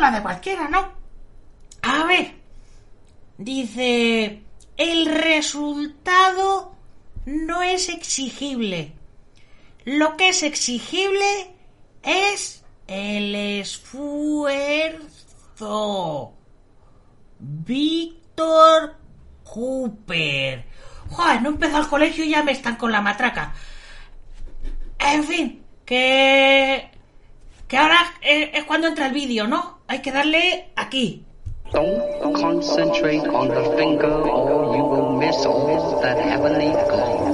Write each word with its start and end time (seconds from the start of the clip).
Lo 0.00 0.10
de 0.10 0.22
cualquiera, 0.22 0.68
¿no? 0.68 0.92
A 1.82 2.04
ver. 2.04 2.34
Dice, 3.38 4.42
el 4.76 5.06
resultado 5.06 6.74
no 7.26 7.62
es 7.62 7.88
exigible. 7.88 8.92
Lo 9.84 10.16
que 10.16 10.28
es 10.28 10.42
exigible 10.42 11.54
es 12.02 12.62
el 12.86 13.34
esfuerzo. 13.34 15.04
Víctor 17.38 18.96
Cooper. 19.44 20.66
Joder, 21.08 21.42
no 21.42 21.48
he 21.48 21.52
empezado 21.52 21.82
el 21.82 21.88
colegio 21.88 22.24
y 22.24 22.30
ya 22.30 22.42
me 22.42 22.52
están 22.52 22.76
con 22.76 22.92
la 22.92 23.00
matraca. 23.00 23.54
En 24.98 25.24
fin, 25.24 25.62
que... 25.84 26.90
Que 27.66 27.78
ahora 27.78 28.14
es 28.20 28.64
cuando 28.64 28.88
entra 28.88 29.06
el 29.06 29.12
vídeo, 29.12 29.46
¿no? 29.46 29.79
Hay 29.90 30.02
que 30.02 30.12
darle 30.12 30.70
aquí. 30.76 31.24
Don't 31.72 32.32
concentrate 32.34 33.26
on 33.26 33.48
the 33.48 33.76
finger 33.76 34.22
or 34.22 34.76
you 34.76 34.84
will 34.84 35.18
miss 35.18 35.44
all 35.44 36.00
that 36.00 36.16
heavenly 36.16 36.70
glory. 36.88 37.29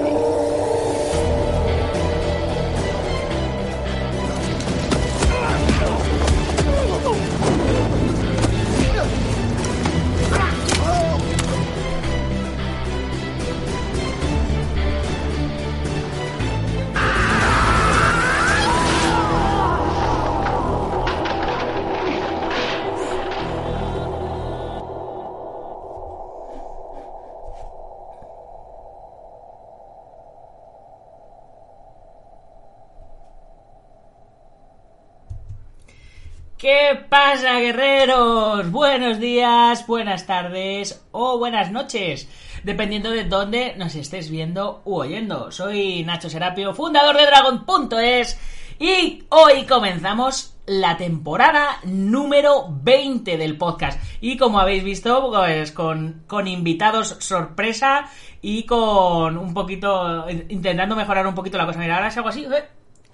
¿Qué 36.59 36.99
pasa, 37.11 37.59
guerreros? 37.59 38.71
Buenos 38.71 39.21
días, 39.21 39.87
buenas 39.87 40.25
tardes 40.25 41.05
o 41.13 41.39
buenas 41.39 41.71
noches, 41.71 42.31
dependiendo 42.65 43.11
de 43.11 43.25
dónde 43.25 43.75
nos 43.77 43.95
estés 43.95 44.31
viendo 44.31 44.81
u 44.87 44.95
oyendo. 44.95 45.53
Soy 45.53 46.03
Nacho 46.05 46.31
Serapio, 46.31 46.73
fundador 46.73 47.19
de 47.19 47.27
Dragon.es 47.27 48.41
y 48.79 49.25
hoy 49.29 49.67
comenzamos 49.67 50.57
la 50.65 50.97
temporada 50.97 51.79
número 51.85 52.69
20 52.71 53.37
del 53.37 53.59
podcast. 53.59 54.01
Y 54.23 54.39
como 54.39 54.59
habéis 54.59 54.83
visto, 54.83 55.31
pues 55.31 55.73
con, 55.73 56.23
con 56.27 56.49
invitados 56.49 57.17
sorpresa 57.19 58.09
y 58.41 58.65
con 58.65 59.37
un 59.37 59.53
poquito, 59.53 60.25
intentando 60.49 60.97
mejorar 60.97 61.27
un 61.27 61.35
poquito 61.35 61.59
la 61.59 61.67
cosa. 61.67 61.81
Mira, 61.81 61.97
ahora 61.97 62.09
es 62.09 62.17
algo 62.17 62.31
así, 62.31 62.47
¿eh? 62.47 62.65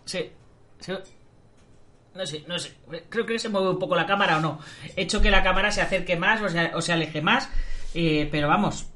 Sí, 0.05 0.31
sí. 0.79 0.93
No 2.15 2.27
sé, 2.27 2.45
no 2.47 2.59
sé. 2.59 2.75
Creo 3.09 3.25
que 3.25 3.39
se 3.39 3.49
mueve 3.49 3.71
un 3.71 3.79
poco 3.79 3.97
la 3.97 4.07
cámara 4.07 4.37
o 4.37 4.41
no. 4.41 4.59
He 4.97 5.03
hecho 5.03 5.23
que 5.23 5.31
la 5.31 5.43
cámara 5.43 5.71
se 5.71 5.81
acerque 5.81 6.17
más 6.17 6.43
o 6.43 6.49
se, 6.49 6.75
o 6.75 6.81
se 6.83 6.93
aleje 6.93 7.23
más. 7.23 7.49
eh, 7.95 8.29
pero 8.31 8.49
vamos. 8.49 8.87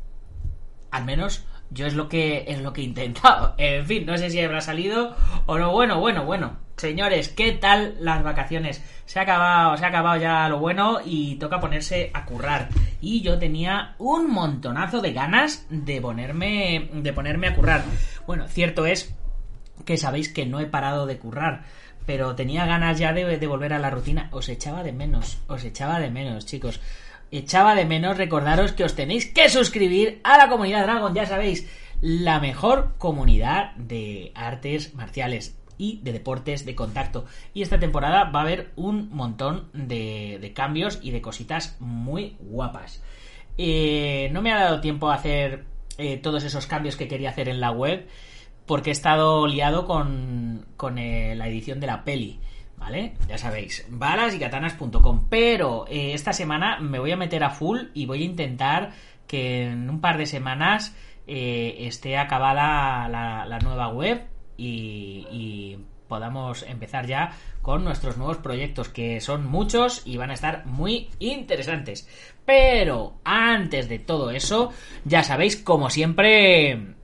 Al 0.90 1.04
menos 1.04 1.44
yo 1.70 1.86
es 1.86 1.94
lo 1.94 2.08
que 2.08 2.44
es 2.46 2.60
lo 2.60 2.72
que 2.72 2.82
he 2.82 2.84
intentado. 2.84 3.54
En 3.58 3.86
fin, 3.86 4.06
no 4.06 4.16
sé 4.18 4.30
si 4.30 4.40
habrá 4.40 4.60
salido 4.60 5.16
o 5.46 5.58
no. 5.58 5.72
Bueno, 5.72 5.98
bueno, 6.00 6.24
bueno. 6.24 6.58
Señores, 6.76 7.30
¿qué 7.30 7.52
tal 7.52 7.96
las 8.00 8.22
vacaciones? 8.22 8.82
Se 9.06 9.18
ha 9.18 9.22
acabado, 9.22 9.78
se 9.78 9.84
ha 9.86 9.88
acabado 9.88 10.20
ya 10.20 10.46
lo 10.50 10.58
bueno 10.58 10.98
y 11.02 11.36
toca 11.36 11.58
ponerse 11.58 12.10
a 12.12 12.26
currar. 12.26 12.68
Y 13.00 13.22
yo 13.22 13.38
tenía 13.38 13.94
un 13.98 14.30
montonazo 14.30 15.00
de 15.00 15.14
ganas 15.14 15.66
de 15.70 16.02
ponerme 16.02 16.90
de 16.92 17.12
ponerme 17.14 17.48
a 17.48 17.54
currar. 17.54 17.82
Bueno, 18.26 18.46
cierto 18.46 18.84
es 18.84 19.14
que 19.86 19.96
sabéis 19.96 20.28
que 20.28 20.44
no 20.44 20.60
he 20.60 20.66
parado 20.66 21.06
de 21.06 21.18
currar 21.18 21.64
pero 22.06 22.34
tenía 22.34 22.64
ganas 22.64 22.98
ya 22.98 23.12
de, 23.12 23.46
volver 23.46 23.72
a 23.72 23.78
la 23.78 23.90
rutina. 23.90 24.28
Os 24.32 24.48
echaba 24.48 24.82
de 24.82 24.92
menos, 24.92 25.38
os 25.48 25.64
echaba 25.64 26.00
de 26.00 26.10
menos, 26.10 26.46
chicos. 26.46 26.80
Echaba 27.30 27.74
de 27.74 27.84
menos 27.84 28.16
recordaros 28.16 28.72
que 28.72 28.84
os 28.84 28.94
tenéis 28.94 29.26
que 29.26 29.48
suscribir 29.48 30.20
a 30.22 30.38
la 30.38 30.48
comunidad 30.48 30.84
Dragon, 30.84 31.12
ya 31.14 31.26
sabéis, 31.26 31.68
la 32.00 32.38
mejor 32.38 32.94
comunidad 32.98 33.74
de 33.74 34.30
artes 34.34 34.94
marciales 34.94 35.58
y 35.76 36.00
de 36.02 36.12
deportes 36.12 36.64
de 36.64 36.76
contacto. 36.76 37.26
Y 37.52 37.62
esta 37.62 37.80
temporada 37.80 38.30
va 38.30 38.40
a 38.40 38.42
haber 38.42 38.70
un 38.76 39.10
montón 39.10 39.68
de, 39.72 40.38
de 40.40 40.52
cambios 40.52 41.00
y 41.02 41.10
de 41.10 41.20
cositas 41.20 41.76
muy 41.80 42.36
guapas. 42.40 43.02
Eh, 43.58 44.28
no 44.32 44.42
me 44.42 44.52
ha 44.52 44.60
dado 44.60 44.80
tiempo 44.80 45.10
a 45.10 45.14
hacer 45.14 45.64
eh, 45.98 46.18
todos 46.18 46.44
esos 46.44 46.66
cambios 46.66 46.96
que 46.96 47.08
quería 47.08 47.30
hacer 47.30 47.48
en 47.48 47.60
la 47.60 47.70
web 47.70 48.06
porque 48.66 48.90
he 48.90 48.92
estado 48.92 49.46
liado 49.46 49.86
con, 49.86 50.66
con 50.76 50.98
eh, 50.98 51.34
la 51.34 51.48
edición 51.48 51.80
de 51.80 51.86
la 51.86 52.04
peli. 52.04 52.40
¿Vale? 52.76 53.14
Ya 53.26 53.38
sabéis, 53.38 53.86
balas 53.88 54.34
y. 54.34 55.26
Pero 55.30 55.86
eh, 55.88 56.12
esta 56.12 56.34
semana 56.34 56.78
me 56.78 56.98
voy 56.98 57.10
a 57.10 57.16
meter 57.16 57.42
a 57.42 57.50
full 57.50 57.84
y 57.94 58.04
voy 58.04 58.22
a 58.22 58.26
intentar 58.26 58.92
que 59.26 59.64
en 59.64 59.88
un 59.88 60.00
par 60.00 60.18
de 60.18 60.26
semanas 60.26 60.94
eh, 61.26 61.76
esté 61.80 62.18
acabada 62.18 63.08
la, 63.08 63.46
la 63.46 63.58
nueva 63.60 63.88
web 63.88 64.26
y, 64.56 65.26
y, 65.30 65.78
podamos 66.06 66.62
empezar 66.62 67.06
ya 67.06 67.32
con 67.62 67.82
nuestros 67.82 68.16
nuevos 68.16 68.36
proyectos, 68.36 68.88
que 68.88 69.20
son 69.20 69.44
muchos 69.44 70.02
y 70.06 70.18
van 70.18 70.30
a 70.30 70.34
estar 70.34 70.64
muy 70.66 71.10
interesantes. 71.18 72.08
Pero 72.44 73.14
antes 73.24 73.88
de 73.88 73.98
todo 73.98 74.30
eso, 74.30 74.72
ya 75.04 75.24
sabéis, 75.24 75.56
como 75.56 75.90
siempre, 75.90 76.94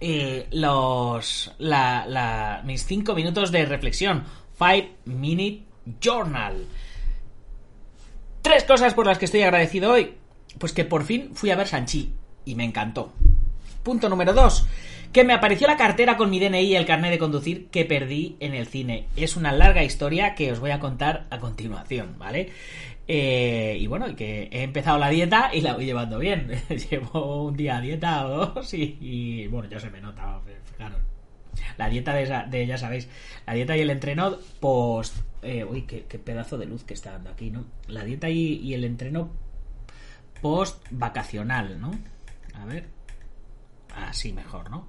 eh, 0.00 0.46
los 0.52 1.52
la, 1.58 2.06
la, 2.06 2.62
mis 2.64 2.84
5 2.84 3.14
minutos 3.14 3.50
de 3.52 3.64
reflexión. 3.64 4.24
5 4.58 4.88
minute 5.06 5.62
journal. 6.00 6.66
Tres 8.42 8.64
cosas 8.64 8.94
por 8.94 9.06
las 9.06 9.18
que 9.18 9.24
estoy 9.24 9.42
agradecido 9.42 9.92
hoy. 9.92 10.14
Pues 10.58 10.72
que 10.72 10.84
por 10.84 11.04
fin 11.04 11.30
fui 11.34 11.50
a 11.50 11.56
ver 11.56 11.68
Sanchi 11.68 12.12
y 12.44 12.54
me 12.54 12.64
encantó. 12.64 13.12
Punto 13.82 14.08
número 14.08 14.32
2 14.32 14.66
que 15.12 15.24
me 15.24 15.32
apareció 15.32 15.66
la 15.66 15.76
cartera 15.76 16.16
con 16.16 16.30
mi 16.30 16.38
DNI 16.38 16.60
y 16.60 16.76
el 16.76 16.84
carnet 16.84 17.10
de 17.10 17.18
conducir 17.18 17.68
que 17.68 17.84
perdí 17.84 18.36
en 18.40 18.54
el 18.54 18.66
cine. 18.66 19.06
Es 19.16 19.36
una 19.36 19.52
larga 19.52 19.82
historia 19.82 20.34
que 20.34 20.52
os 20.52 20.60
voy 20.60 20.70
a 20.70 20.80
contar 20.80 21.26
a 21.30 21.38
continuación 21.38 22.16
vale 22.18 22.52
eh, 23.08 23.78
y 23.80 23.86
bueno, 23.86 24.14
que 24.14 24.50
he 24.52 24.62
empezado 24.62 24.98
la 24.98 25.08
dieta 25.08 25.50
y 25.52 25.62
la 25.62 25.74
voy 25.74 25.86
llevando 25.86 26.18
bien. 26.18 26.52
Llevo 26.90 27.44
un 27.44 27.56
día 27.56 27.78
a 27.78 27.80
dieta 27.80 28.26
o 28.26 28.46
dos 28.46 28.74
y, 28.74 29.46
bueno, 29.48 29.68
ya 29.68 29.80
se 29.80 29.90
me 29.90 30.00
nota, 30.00 30.40
fijaros. 30.70 31.00
La 31.78 31.88
dieta 31.88 32.12
de, 32.12 32.22
esa, 32.24 32.44
de, 32.44 32.66
ya 32.66 32.76
sabéis, 32.76 33.08
la 33.46 33.54
dieta 33.54 33.76
y 33.76 33.80
el 33.80 33.90
entreno 33.90 34.36
post... 34.60 35.16
Eh, 35.40 35.64
uy, 35.64 35.82
qué, 35.82 36.02
pedazo 36.18 36.58
de 36.58 36.66
luz 36.66 36.84
que 36.84 36.94
está 36.94 37.12
dando 37.12 37.30
aquí, 37.30 37.50
¿no? 37.50 37.64
La 37.86 38.04
dieta 38.04 38.28
y 38.28 38.74
el 38.74 38.84
entreno 38.84 39.30
post 40.42 40.84
vacacional, 40.90 41.80
¿no? 41.80 41.92
A 42.54 42.64
ver. 42.66 42.88
Así 43.94 44.32
mejor, 44.32 44.70
¿no? 44.70 44.86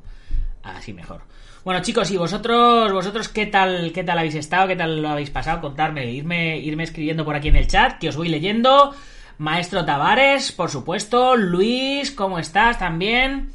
Así 0.63 0.93
mejor. 0.93 1.21
Bueno, 1.63 1.81
chicos, 1.81 2.09
¿y 2.11 2.17
vosotros, 2.17 2.91
vosotros 2.91 3.29
qué 3.29 3.45
tal, 3.45 3.91
qué 3.93 4.03
tal 4.03 4.17
habéis 4.17 4.35
estado? 4.35 4.67
¿Qué 4.67 4.75
tal 4.75 5.01
lo 5.01 5.09
habéis 5.09 5.29
pasado? 5.29 5.61
Contarme, 5.61 6.11
irme, 6.11 6.57
irme 6.57 6.83
escribiendo 6.83 7.25
por 7.25 7.35
aquí 7.35 7.49
en 7.49 7.57
el 7.57 7.67
chat, 7.67 7.99
que 7.99 8.09
os 8.09 8.15
voy 8.15 8.29
leyendo. 8.29 8.93
Maestro 9.37 9.85
Tavares, 9.85 10.51
por 10.51 10.69
supuesto. 10.69 11.35
Luis, 11.35 12.11
¿cómo 12.11 12.39
estás? 12.39 12.79
También. 12.79 13.51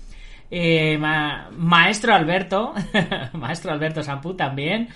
Eh, 0.50 0.98
Maestro 0.98 2.14
Alberto. 2.14 2.74
Maestro 3.32 3.72
Alberto 3.72 4.02
Sampu 4.02 4.34
también. 4.34 4.88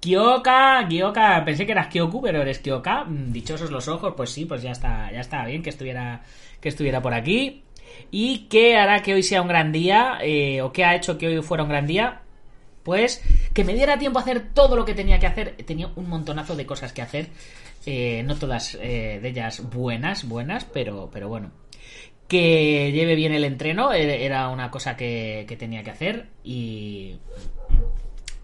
Kyoka, 0.00 0.84
Kyoka, 0.88 1.44
pensé 1.44 1.64
que 1.64 1.72
eras 1.72 1.86
Kyoku, 1.86 2.20
pero 2.20 2.42
eres 2.42 2.58
Kyoka. 2.58 3.04
Mm, 3.04 3.30
dichosos 3.30 3.70
los 3.70 3.86
ojos, 3.86 4.14
pues 4.16 4.30
sí, 4.30 4.46
pues 4.46 4.62
ya 4.62 4.72
está, 4.72 5.12
ya 5.12 5.20
está 5.20 5.44
bien 5.44 5.62
que 5.62 5.70
estuviera, 5.70 6.22
que 6.60 6.68
estuviera 6.68 7.00
por 7.00 7.14
aquí. 7.14 7.62
¿Y 8.10 8.46
qué 8.48 8.76
hará 8.76 9.02
que 9.02 9.14
hoy 9.14 9.22
sea 9.22 9.42
un 9.42 9.48
gran 9.48 9.72
día? 9.72 10.18
Eh, 10.22 10.62
¿O 10.62 10.72
qué 10.72 10.84
ha 10.84 10.94
hecho 10.94 11.18
que 11.18 11.28
hoy 11.28 11.42
fuera 11.42 11.64
un 11.64 11.70
gran 11.70 11.86
día? 11.86 12.22
Pues 12.82 13.22
que 13.54 13.64
me 13.64 13.74
diera 13.74 13.98
tiempo 13.98 14.18
a 14.18 14.22
hacer 14.22 14.52
todo 14.54 14.76
lo 14.76 14.84
que 14.84 14.94
tenía 14.94 15.18
que 15.18 15.26
hacer. 15.26 15.56
Tenía 15.66 15.90
un 15.94 16.08
montonazo 16.08 16.56
de 16.56 16.66
cosas 16.66 16.92
que 16.92 17.02
hacer. 17.02 17.28
Eh, 17.84 18.22
no 18.24 18.36
todas 18.36 18.76
eh, 18.80 19.18
de 19.20 19.28
ellas 19.28 19.68
buenas, 19.70 20.28
buenas, 20.28 20.64
pero, 20.64 21.10
pero 21.12 21.28
bueno. 21.28 21.50
Que 22.28 22.90
lleve 22.92 23.14
bien 23.14 23.32
el 23.32 23.44
entreno 23.44 23.92
eh, 23.92 24.24
era 24.24 24.48
una 24.48 24.70
cosa 24.70 24.96
que, 24.96 25.44
tenía 25.58 25.82
que 25.82 25.90
hacer 25.90 26.28
y, 26.42 27.18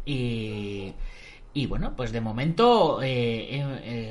y, 0.05 0.93
y 1.55 1.67
bueno, 1.67 1.95
pues 1.97 2.13
de 2.13 2.21
momento 2.21 3.01
he, 3.03 3.61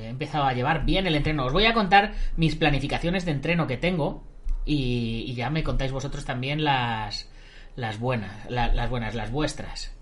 empezado 0.09 0.45
a 0.45 0.53
llevar 0.53 0.85
bien 0.85 1.05
el 1.07 1.15
entreno. 1.15 1.45
Os 1.45 1.53
voy 1.53 1.65
a 1.65 1.73
contar 1.73 2.13
mis 2.37 2.55
planificaciones 2.55 3.25
de 3.25 3.31
entreno 3.31 3.67
que 3.67 3.77
tengo 3.77 4.23
y, 4.67 5.33
ya 5.33 5.49
me 5.49 5.63
contáis 5.63 5.91
vosotros 5.91 6.25
también 6.25 6.63
las, 6.63 7.29
las 7.75 7.99
buenas, 7.99 8.49
las 8.49 8.89
buenas, 8.89 9.15
las 9.15 9.31
vuestras. 9.31 9.97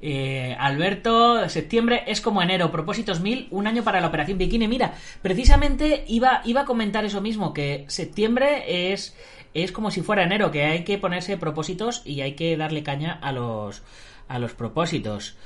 Eh, 0.00 0.56
Alberto, 0.58 1.48
septiembre 1.48 2.04
es 2.06 2.20
como 2.20 2.40
enero, 2.40 2.70
propósitos 2.70 3.20
mil, 3.20 3.48
un 3.50 3.66
año 3.66 3.82
para 3.82 4.00
la 4.00 4.06
operación 4.06 4.38
Bikini. 4.38 4.68
Mira, 4.68 4.94
precisamente 5.22 6.04
iba, 6.06 6.40
iba 6.44 6.60
a 6.62 6.64
comentar 6.64 7.04
eso 7.04 7.20
mismo, 7.20 7.52
que 7.52 7.84
septiembre 7.88 8.92
es, 8.92 9.16
es 9.54 9.72
como 9.72 9.90
si 9.90 10.02
fuera 10.02 10.22
enero, 10.22 10.52
que 10.52 10.64
hay 10.64 10.84
que 10.84 10.98
ponerse 10.98 11.36
propósitos 11.36 12.02
y 12.04 12.20
hay 12.20 12.34
que 12.34 12.56
darle 12.56 12.84
caña 12.84 13.18
a 13.20 13.32
los, 13.32 13.82
a 14.28 14.38
los 14.38 14.54
propósitos. 14.54 15.36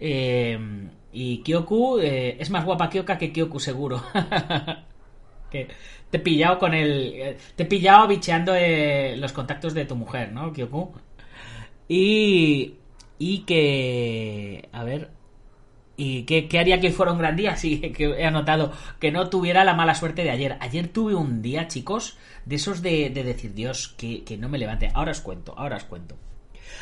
Eh, 0.00 0.58
y 1.12 1.42
Kyoku 1.42 1.98
eh, 1.98 2.36
es 2.40 2.50
más 2.50 2.64
guapa 2.64 2.90
Kyoka 2.90 3.18
que 3.18 3.32
Kyoku, 3.32 3.60
seguro. 3.60 4.02
que 5.50 5.68
te 6.10 6.18
he 6.18 6.20
pillado 6.20 6.58
con 6.58 6.74
el. 6.74 7.36
Te 7.56 7.62
he 7.62 7.66
pillado 7.66 8.08
bicheando 8.08 8.52
los 9.16 9.32
contactos 9.32 9.74
de 9.74 9.84
tu 9.84 9.96
mujer, 9.96 10.32
¿no, 10.32 10.52
Kyoku? 10.52 10.92
Y 11.88 12.74
y 13.20 13.40
que, 13.40 14.70
a 14.72 14.82
ver, 14.82 15.10
¿y 15.98 16.22
qué, 16.22 16.58
haría 16.58 16.80
que 16.80 16.90
fuera 16.90 17.12
un 17.12 17.18
gran 17.18 17.36
día? 17.36 17.54
Sí, 17.56 17.78
que 17.78 18.06
he 18.06 18.24
anotado 18.24 18.72
que 18.98 19.12
no 19.12 19.28
tuviera 19.28 19.62
la 19.62 19.74
mala 19.74 19.94
suerte 19.94 20.24
de 20.24 20.30
ayer. 20.30 20.56
Ayer 20.60 20.88
tuve 20.88 21.14
un 21.14 21.42
día, 21.42 21.68
chicos, 21.68 22.16
de 22.46 22.56
esos 22.56 22.80
de, 22.80 23.10
decir, 23.10 23.52
Dios, 23.52 23.94
que, 23.98 24.24
que 24.24 24.38
no 24.38 24.48
me 24.48 24.56
levante. 24.56 24.90
Ahora 24.94 25.12
os 25.12 25.20
cuento, 25.20 25.54
ahora 25.56 25.76
os 25.76 25.84
cuento. 25.84 26.16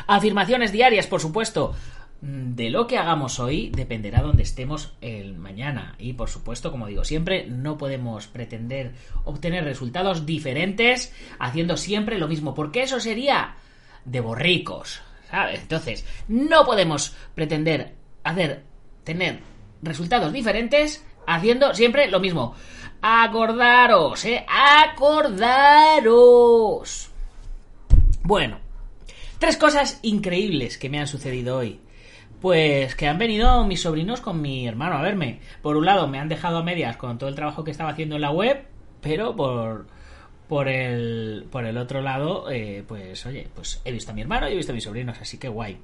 Afirmaciones 0.07 0.71
diarias, 0.71 1.09
por 1.09 1.21
supuesto. 1.21 1.75
Mm, 2.21 2.55
de 2.57 2.71
lo 2.71 2.89
que 2.89 2.99
hagamos 2.99 3.39
hoy 3.39 3.71
dependerá 3.71 4.23
donde 4.23 4.43
estemos 4.43 4.95
el 5.01 5.37
mañana. 5.37 5.95
Y 5.99 6.15
por 6.15 6.29
supuesto, 6.29 6.71
como 6.73 6.87
digo 6.87 7.05
siempre, 7.05 7.47
no 7.47 7.79
podemos 7.79 8.27
pretender 8.27 8.93
obtener 9.25 9.65
resultados 9.65 10.27
diferentes 10.27 11.15
haciendo 11.39 11.77
siempre 11.77 12.19
lo 12.19 12.29
mismo, 12.29 12.55
porque 12.55 12.83
eso 12.83 12.99
sería 13.01 13.55
de 14.05 14.21
borricos. 14.21 15.01
Entonces, 15.31 16.05
no 16.27 16.65
podemos 16.65 17.15
pretender 17.35 17.95
hacer, 18.25 18.65
tener 19.05 19.41
resultados 19.83 20.33
diferentes 20.33 21.05
haciendo 21.27 21.75
siempre 21.75 22.11
lo 22.11 22.19
mismo. 22.19 22.55
Acordaros, 23.01 24.25
¿eh? 24.25 24.45
Acordaros. 24.49 25.51
Bueno, 28.25 28.59
tres 29.39 29.57
cosas 29.57 30.01
increíbles 30.03 30.79
que 30.79 30.89
me 30.89 30.99
han 30.99 31.07
sucedido 31.07 31.59
hoy. 31.59 31.79
Pues 32.41 32.95
que 32.95 33.09
han 33.09 33.19
venido 33.19 33.65
mis 33.65 33.83
sobrinos 33.83 34.21
con 34.21 34.41
mi 34.41 34.67
hermano 34.67 34.97
a 34.97 35.03
verme. 35.03 35.41
Por 35.61 35.77
un 35.77 35.87
lado, 35.87 36.07
me 36.07 36.19
han 36.19 36.29
dejado 36.29 36.59
a 36.59 36.63
medias 36.63 36.97
con 36.97 37.19
todo 37.19 37.29
el 37.29 37.35
trabajo 37.35 37.65
que 37.65 37.73
estaba 37.73 37.91
haciendo 37.91 38.15
en 38.15 38.23
la 38.23 38.31
web, 38.31 38.65
pero 39.01 39.35
por, 39.35 39.87
por 40.49 40.69
el, 40.69 41.47
por 41.51 41.65
el 41.65 41.77
otro 41.77 42.01
lado, 42.01 42.51
eh, 42.51 42.85
pues 42.87 43.27
oye, 43.27 43.49
pues 43.55 43.81
he 43.85 43.93
visto 43.93 44.13
a 44.13 44.15
mi 44.15 44.23
hermano 44.23 44.49
y 44.49 44.53
he 44.53 44.57
visto 44.57 44.73
a 44.73 44.75
mis 44.75 44.85
sobrinos, 44.85 45.19
así 45.21 45.39
que 45.39 45.49
guay. 45.49 45.79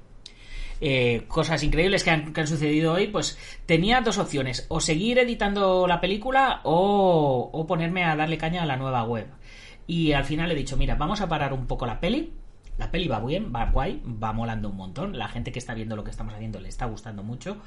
Eh, 0.81 1.23
cosas 1.27 1.63
increíbles 1.63 2.03
que 2.03 2.09
han, 2.09 2.33
que 2.33 2.41
han, 2.41 2.47
sucedido 2.47 2.93
hoy, 2.93 3.07
pues 3.07 3.37
tenía 3.65 4.01
dos 4.01 4.17
opciones, 4.17 4.65
o 4.69 4.79
seguir 4.81 5.19
editando 5.19 5.87
la 5.87 6.01
película 6.01 6.61
o, 6.63 7.49
o 7.51 7.67
ponerme 7.67 8.03
a 8.03 8.15
darle 8.15 8.37
caña 8.37 8.63
a 8.63 8.65
la 8.65 8.77
nueva 8.77 9.03
web. 9.03 9.27
Y 9.87 10.13
al 10.13 10.25
final 10.25 10.51
he 10.51 10.55
dicho, 10.55 10.77
mira, 10.77 10.95
vamos 10.95 11.21
a 11.21 11.29
parar 11.29 11.53
un 11.53 11.67
poco 11.67 11.85
la 11.85 11.99
peli. 11.99 12.33
La 12.77 12.91
peli 12.91 13.07
va 13.07 13.19
bien, 13.19 13.53
va 13.55 13.71
guay, 13.71 14.01
va 14.05 14.33
molando 14.33 14.69
un 14.69 14.75
montón. 14.75 15.17
La 15.17 15.27
gente 15.27 15.51
que 15.51 15.59
está 15.59 15.73
viendo 15.73 15.95
lo 15.95 16.03
que 16.03 16.11
estamos 16.11 16.33
haciendo 16.33 16.59
le 16.59 16.69
está 16.69 16.85
gustando 16.85 17.23
mucho. 17.23 17.57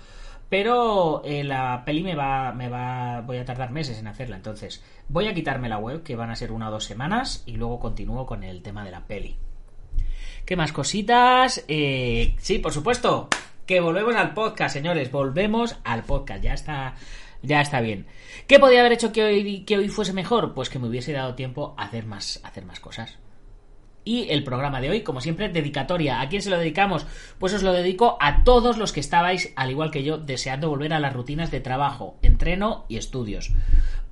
Pero 0.49 1.23
eh, 1.25 1.45
la 1.45 1.83
peli 1.85 2.03
me 2.03 2.15
va, 2.15 2.53
me 2.53 2.69
va, 2.69 3.21
voy 3.23 3.37
a 3.39 3.45
tardar 3.45 3.71
meses 3.71 3.99
en 3.99 4.07
hacerla. 4.07 4.37
Entonces, 4.37 4.83
voy 5.09 5.27
a 5.27 5.35
quitarme 5.35 5.69
la 5.69 5.79
web, 5.79 6.03
que 6.03 6.17
van 6.17 6.31
a 6.31 6.37
ser 6.37 6.53
una 6.53 6.69
o 6.69 6.73
dos 6.73 6.85
semanas, 6.85 7.43
y 7.47 7.53
luego 7.53 7.79
continúo 7.79 8.25
con 8.27 8.43
el 8.43 8.63
tema 8.63 8.85
de 8.85 8.91
la 8.91 9.07
peli. 9.07 9.37
¿Qué 10.47 10.57
más 10.57 10.73
cositas? 10.73 11.65
Eh, 11.69 12.35
sí, 12.39 12.59
por 12.59 12.73
supuesto, 12.73 13.29
que 13.67 13.81
volvemos 13.81 14.15
al 14.15 14.33
podcast, 14.33 14.73
señores. 14.73 15.13
Volvemos 15.13 15.77
al 15.85 16.05
podcast. 16.05 16.43
Ya 16.43 16.55
está, 16.55 16.95
ya 17.43 17.61
está 17.61 17.83
bien. 17.83 18.07
¿Qué 18.47 18.59
podía 18.59 18.81
haber 18.81 18.93
hecho 18.93 19.13
que 19.13 19.25
hoy, 19.25 19.65
que 19.65 19.77
hoy 19.77 19.89
fuese 19.89 20.15
mejor? 20.15 20.55
Pues 20.55 20.71
que 20.71 20.79
me 20.79 20.89
hubiese 20.89 21.13
dado 21.13 21.35
tiempo 21.35 21.75
a 21.77 21.85
hacer 21.85 22.07
más, 22.07 22.41
a 22.43 22.49
hacer 22.49 22.65
más 22.65 22.81
cosas. 22.81 23.19
Y 24.09 24.27
el 24.31 24.43
programa 24.43 24.81
de 24.81 24.89
hoy, 24.89 25.03
como 25.03 25.21
siempre, 25.21 25.51
dedicatoria. 25.51 26.23
¿A 26.23 26.31
quién 26.31 26.41
se 26.41 26.49
lo 26.49 26.57
dedicamos? 26.57 27.07
Pues 27.39 27.53
os 27.53 27.63
lo 27.63 27.75
dedico 27.75 28.17
a 28.23 28.43
todos 28.43 28.79
los 28.79 28.91
que 28.91 29.01
estabais, 29.01 29.53
al 29.55 29.71
igual 29.71 29.91
que 29.91 30.03
yo, 30.03 30.17
deseando 30.17 30.71
volver 30.71 30.95
a 30.95 30.99
las 30.99 31.13
rutinas 31.13 31.51
de 31.51 31.61
trabajo, 31.61 32.17
entreno 32.23 32.87
y 32.89 32.97
estudios. 32.97 33.53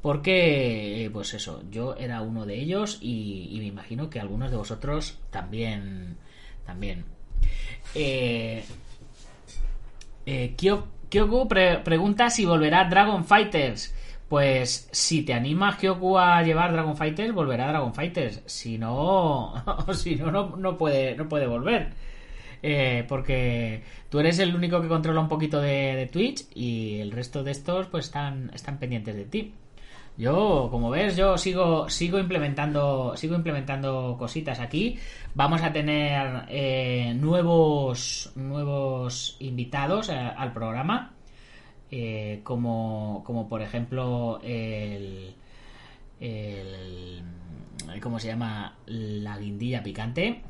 Porque, 0.02 1.08
pues 1.14 1.32
eso, 1.32 1.62
yo 1.70 1.96
era 1.96 2.20
uno 2.20 2.44
de 2.44 2.60
ellos 2.60 2.98
y, 3.00 3.56
me 3.58 3.64
imagino 3.64 4.10
que 4.10 4.20
algunos 4.20 4.50
de 4.50 4.58
vosotros 4.58 5.18
también. 5.30 6.18
También. 6.66 7.06
Eh, 7.94 8.64
eh 10.26 10.54
Kyoku 10.58 11.48
pregunta 11.48 12.28
si 12.28 12.44
volverá 12.44 12.84
Dragon 12.84 13.24
Fighters. 13.24 13.94
Pues 14.28 14.88
si 14.90 15.22
te 15.22 15.34
animas 15.34 15.76
Kyoku 15.76 16.18
a 16.18 16.42
llevar 16.42 16.72
Dragon 16.72 16.96
Fighters, 16.96 17.32
volverá 17.32 17.68
Dragon 17.68 17.94
Fighters. 17.94 18.42
Si 18.46 18.76
no, 18.78 19.54
si 19.94 20.16
no, 20.16 20.56
no, 20.56 20.76
puede, 20.76 21.16
no 21.16 21.28
puede 21.28 21.46
volver. 21.46 21.90
Eh, 22.62 23.04
porque 23.08 23.84
tú 24.08 24.18
eres 24.18 24.38
el 24.40 24.54
único 24.54 24.80
que 24.80 24.88
controla 24.88 25.20
un 25.20 25.28
poquito 25.28 25.60
de, 25.60 26.08
Twitch 26.12 26.46
y 26.54 26.98
el 27.00 27.12
resto 27.12 27.44
de 27.44 27.52
estos 27.52 27.86
pues 27.86 28.06
están, 28.06 28.50
están 28.54 28.78
pendientes 28.78 29.14
de 29.14 29.24
ti. 29.26 29.54
Yo, 30.18 30.68
como 30.70 30.88
ves, 30.90 31.16
yo 31.16 31.36
sigo, 31.36 31.90
sigo 31.90 32.18
implementando, 32.18 33.14
sigo 33.16 33.34
implementando 33.36 34.16
cositas 34.18 34.60
aquí. 34.60 34.98
Vamos 35.34 35.62
a 35.62 35.72
tener 35.72 36.44
eh, 36.48 37.14
nuevos, 37.14 38.32
nuevos 38.34 39.36
invitados 39.40 40.08
eh, 40.08 40.14
al 40.14 40.52
programa. 40.52 41.15
Eh, 41.90 42.40
como, 42.42 43.22
como 43.24 43.48
por 43.48 43.62
ejemplo 43.62 44.40
el, 44.42 45.36
¿cómo 48.02 48.18
se 48.18 48.28
llama? 48.28 48.76
La 48.86 49.38
guindilla 49.38 49.82
picante. 49.82 50.42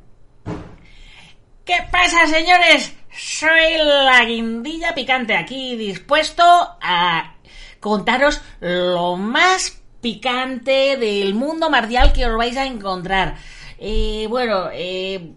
¿Qué 1.64 1.74
pasa, 1.90 2.26
señores? 2.26 2.96
Soy 3.10 3.76
la 3.78 4.24
guindilla 4.24 4.94
picante 4.94 5.36
aquí 5.36 5.76
dispuesto 5.76 6.44
a 6.44 7.34
contaros 7.80 8.40
lo 8.60 9.16
más 9.16 9.82
picante 10.00 10.96
del 10.96 11.34
mundo 11.34 11.68
marcial 11.68 12.12
que 12.12 12.26
os 12.26 12.36
vais 12.36 12.56
a 12.56 12.66
encontrar. 12.66 13.36
Eh, 13.78 14.26
bueno, 14.28 14.68
eh, 14.72 15.32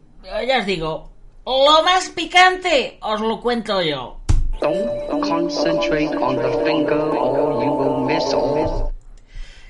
ya 0.47 0.59
os 0.59 0.65
digo, 0.65 1.11
lo 1.45 1.83
más 1.83 2.09
picante 2.09 2.99
os 3.01 3.19
lo 3.21 3.41
cuento 3.41 3.81
yo. 3.81 4.18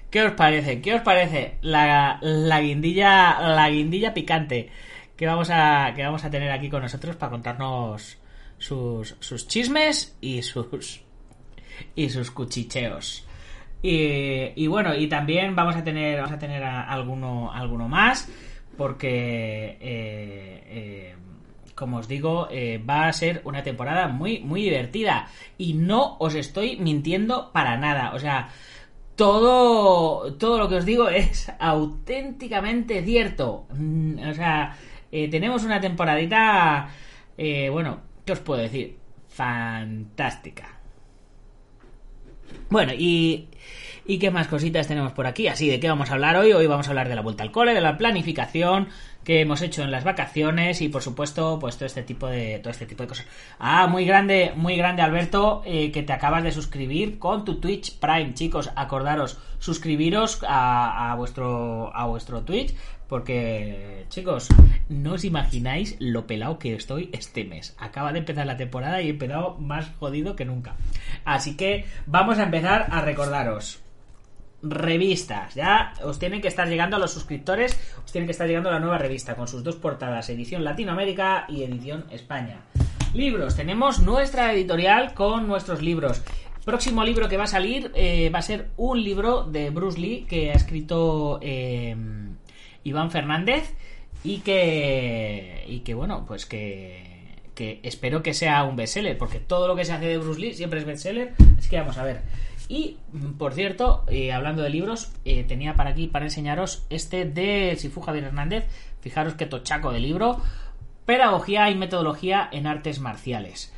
¿Qué 0.10 0.24
os 0.24 0.32
parece? 0.34 0.82
¿Qué 0.82 0.96
os 0.96 1.02
parece 1.02 1.56
la, 1.62 2.18
la 2.22 2.62
guindilla 2.62 3.40
la 3.42 3.70
guindilla 3.70 4.14
picante 4.14 4.70
que 5.16 5.28
vamos 5.28 5.50
a 5.52 5.94
que 5.96 6.04
vamos 6.04 6.24
a 6.26 6.32
tener 6.32 6.52
aquí 6.52 6.70
con 6.70 6.82
nosotros 6.82 7.16
para 7.16 7.30
contarnos 7.32 8.18
sus, 8.58 9.16
sus 9.20 9.48
chismes 9.48 10.18
y 10.22 10.42
sus 10.42 11.02
y 11.96 12.10
sus 12.10 12.32
cuchicheos? 12.32 13.26
Y, 13.84 14.52
y 14.56 14.68
bueno, 14.68 14.96
y 14.96 15.08
también 15.08 15.56
vamos 15.56 15.76
a 15.76 15.84
tener, 15.84 16.18
vamos 16.18 16.32
a 16.34 16.40
tener 16.40 16.64
a- 16.64 16.84
alguno, 16.84 17.52
alguno 17.54 17.88
más, 17.88 18.28
porque 18.78 19.78
eh, 19.80 20.64
eh, 20.68 21.16
como 21.80 21.98
os 21.98 22.08
digo, 22.10 22.50
eh, 22.52 22.78
va 22.78 23.08
a 23.08 23.14
ser 23.14 23.42
una 23.46 23.64
temporada 23.64 24.10
muy, 24.10 24.40
muy 24.40 24.62
divertida. 24.64 25.30
Y 25.58 25.74
no 25.74 26.18
os 26.20 26.36
estoy 26.36 26.76
mintiendo 26.78 27.52
para 27.54 27.78
nada. 27.78 28.12
O 28.14 28.20
sea, 28.20 28.50
todo, 29.16 30.34
todo 30.34 30.60
lo 30.60 30.68
que 30.68 30.76
os 30.76 30.86
digo 30.86 31.08
es 31.24 31.50
auténticamente 31.58 33.02
cierto. 33.04 33.66
Mm, 33.74 34.30
O 34.30 34.34
sea, 34.34 34.76
eh, 35.12 35.30
tenemos 35.30 35.64
una 35.64 35.80
temporadita, 35.80 36.90
eh, 37.38 37.70
bueno, 37.70 38.02
¿qué 38.26 38.34
os 38.34 38.40
puedo 38.40 38.62
decir? 38.62 38.98
Fantástica. 39.30 40.78
Bueno, 42.70 42.94
y, 42.94 43.48
¿y 44.10 44.18
qué 44.18 44.32
más 44.32 44.48
cositas 44.48 44.88
tenemos 44.88 45.12
por 45.12 45.28
aquí? 45.28 45.48
Así, 45.48 45.70
¿de 45.70 45.80
qué 45.80 45.88
vamos 45.88 46.10
a 46.10 46.14
hablar 46.14 46.36
hoy? 46.36 46.52
Hoy 46.52 46.66
vamos 46.66 46.88
a 46.88 46.90
hablar 46.90 47.10
de 47.10 47.16
la 47.16 47.22
vuelta 47.22 47.44
al 47.44 47.52
cole, 47.52 47.76
de 47.76 47.82
la 47.82 47.96
planificación 47.96 48.88
que 49.24 49.42
hemos 49.42 49.62
hecho 49.62 49.84
en 49.84 49.92
las 49.92 50.04
vacaciones 50.04 50.82
y 50.82 50.90
por 50.90 51.04
supuesto, 51.04 51.60
pues 51.60 51.76
todo 51.76 51.86
este 51.86 52.02
tipo 52.02 52.26
de 52.26 52.58
todo 52.58 52.72
este 52.72 52.88
tipo 52.88 53.04
de 53.04 53.10
cosas. 53.10 53.28
Ah, 53.60 53.86
muy 53.86 54.06
grande, 54.06 54.52
muy 54.56 54.76
grande 54.78 55.04
Alberto, 55.04 55.62
eh, 55.64 55.92
que 55.92 56.02
te 56.02 56.12
acabas 56.12 56.44
de 56.44 56.52
suscribir 56.52 57.20
con 57.20 57.46
tu 57.46 57.60
Twitch 57.60 58.00
Prime, 58.00 58.34
chicos, 58.34 58.72
acordaros 58.76 59.38
suscribiros 59.60 60.40
a, 60.48 61.14
vuestro 61.16 61.96
a 61.96 62.08
vuestro 62.08 62.42
Twitch 62.42 62.74
porque, 63.08 64.06
chicos, 64.10 64.48
no 64.90 65.14
os 65.14 65.24
imagináis 65.24 65.98
lo 66.00 66.26
pelado 66.26 66.58
que 66.58 66.74
estoy 66.74 67.12
este 67.14 67.46
mes. 67.46 67.76
Acaba 67.78 68.12
de 68.12 68.20
empezar 68.20 68.48
la 68.48 68.58
temporada 68.58 69.04
y 69.04 69.08
he 69.08 69.12
empezado 69.12 69.56
más 69.60 69.92
jodido 70.00 70.36
que 70.36 70.46
nunca. 70.46 70.78
Así 71.26 71.56
que 71.56 71.86
vamos 72.08 72.40
a 72.40 72.44
empezar 72.44 72.88
a 72.90 73.02
recordaros. 73.02 73.84
Revistas, 74.62 75.56
ya 75.56 75.94
os 76.04 76.20
tienen 76.20 76.42
que 76.42 76.50
estar 76.50 76.68
llegando 76.68 76.98
a 76.98 77.00
los 77.00 77.12
suscriptores, 77.12 77.80
os 78.04 78.12
tienen 78.12 78.28
que 78.28 78.34
estar 78.34 78.48
llegando 78.48 78.70
la 78.70 78.80
nueva 78.80 78.98
revista 78.98 79.36
con 79.36 79.48
sus 79.48 79.64
dos 79.64 79.78
portadas, 79.78 80.30
edición 80.30 80.66
Latinoamérica 80.66 81.46
y 81.48 81.64
edición 81.64 82.06
España. 82.12 82.62
Libros, 83.14 83.56
tenemos 83.56 84.00
nuestra 84.00 84.54
editorial 84.54 85.14
con 85.14 85.48
nuestros 85.48 85.82
libros. 85.82 86.22
Próximo 86.66 87.04
libro 87.04 87.30
que 87.30 87.38
va 87.38 87.46
a 87.46 87.48
salir 87.48 87.92
eh, 87.96 88.30
va 88.30 88.40
a 88.40 88.44
ser 88.44 88.70
un 88.78 89.02
libro 89.04 89.44
de 89.44 89.70
Bruce 89.72 90.00
Lee 90.00 90.26
que 90.30 90.52
ha 90.52 90.54
escrito 90.54 91.40
eh, 91.42 91.96
Iván 92.84 93.10
Fernández 93.10 93.74
y 94.24 94.40
que 94.40 95.66
y 95.68 95.80
que 95.80 95.94
bueno 95.94 96.26
pues 96.28 96.46
que, 96.46 97.38
que 97.56 97.80
espero 97.84 98.22
que 98.22 98.34
sea 98.34 98.64
un 98.66 98.76
bestseller 98.76 99.18
porque 99.18 99.40
todo 99.40 99.68
lo 99.68 99.76
que 99.76 99.86
se 99.86 99.94
hace 99.94 100.06
de 100.06 100.18
Bruce 100.18 100.40
Lee 100.40 100.54
siempre 100.54 100.80
es 100.80 100.86
bestseller 100.86 101.34
así 101.58 101.70
que 101.70 101.80
vamos 101.80 101.98
a 101.98 102.04
ver 102.04 102.22
y 102.70 102.98
mm, 103.12 103.34
por 103.34 103.54
cierto 103.54 104.06
eh, 104.08 104.32
hablando 104.32 104.62
de 104.62 104.70
libros 104.70 105.12
eh, 105.26 105.44
tenía 105.44 105.76
para 105.76 105.90
aquí 105.90 106.08
para 106.08 106.26
enseñaros 106.26 106.86
este 106.90 107.26
de 107.26 107.76
Sifu 107.78 108.00
Javier 108.00 108.26
Hernández 108.26 108.66
fijaros 109.02 109.34
qué 109.34 109.46
tochaco 109.46 109.92
de 109.92 110.00
libro 110.00 110.40
pedagogía 111.06 111.70
y 111.70 111.76
metodología 111.76 112.48
en 112.52 112.68
artes 112.68 113.02
marciales 113.02 113.74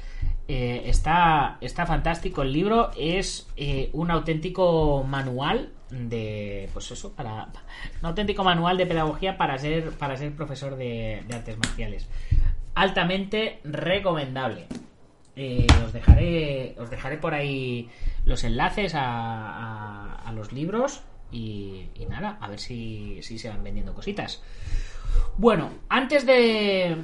eh, 0.48 0.84
está, 0.88 1.58
está 1.62 1.86
fantástico 1.86 2.42
el 2.42 2.52
libro. 2.52 2.92
Es 2.98 3.48
un 3.94 4.12
auténtico 4.12 5.02
manual 5.08 5.70
de. 5.90 6.70
Pues 6.74 6.92
eso, 6.92 7.14
para. 7.14 7.48
Un 8.02 8.06
auténtico 8.06 8.44
manual 8.44 8.76
de 8.76 8.86
pedagogía 8.86 9.38
para 9.38 9.58
ser, 9.58 9.92
para 9.92 10.18
ser 10.18 10.36
profesor 10.36 10.76
de 10.76 11.24
artes 11.32 11.58
marciales. 11.58 12.10
Altamente 12.76 13.62
recomendable. 13.64 14.68
Eh, 15.36 15.68
os 15.86 15.94
dejaré. 15.94 16.76
Os 16.80 16.90
dejaré 16.90 17.18
por 17.18 17.34
ahí 17.34 17.90
los 18.26 18.44
enlaces 18.44 18.94
a, 18.96 20.16
a- 20.26 20.32
los 20.34 20.52
libros. 20.54 21.02
Y, 21.32 21.86
nada, 22.10 22.38
a 22.42 22.50
ver 22.50 22.60
si, 22.60 23.20
si 23.22 23.38
se 23.40 23.48
van 23.50 23.64
vendiendo 23.64 23.94
cositas. 23.94 24.44
Bueno, 25.38 25.70
antes 25.90 26.26
de, 26.26 26.98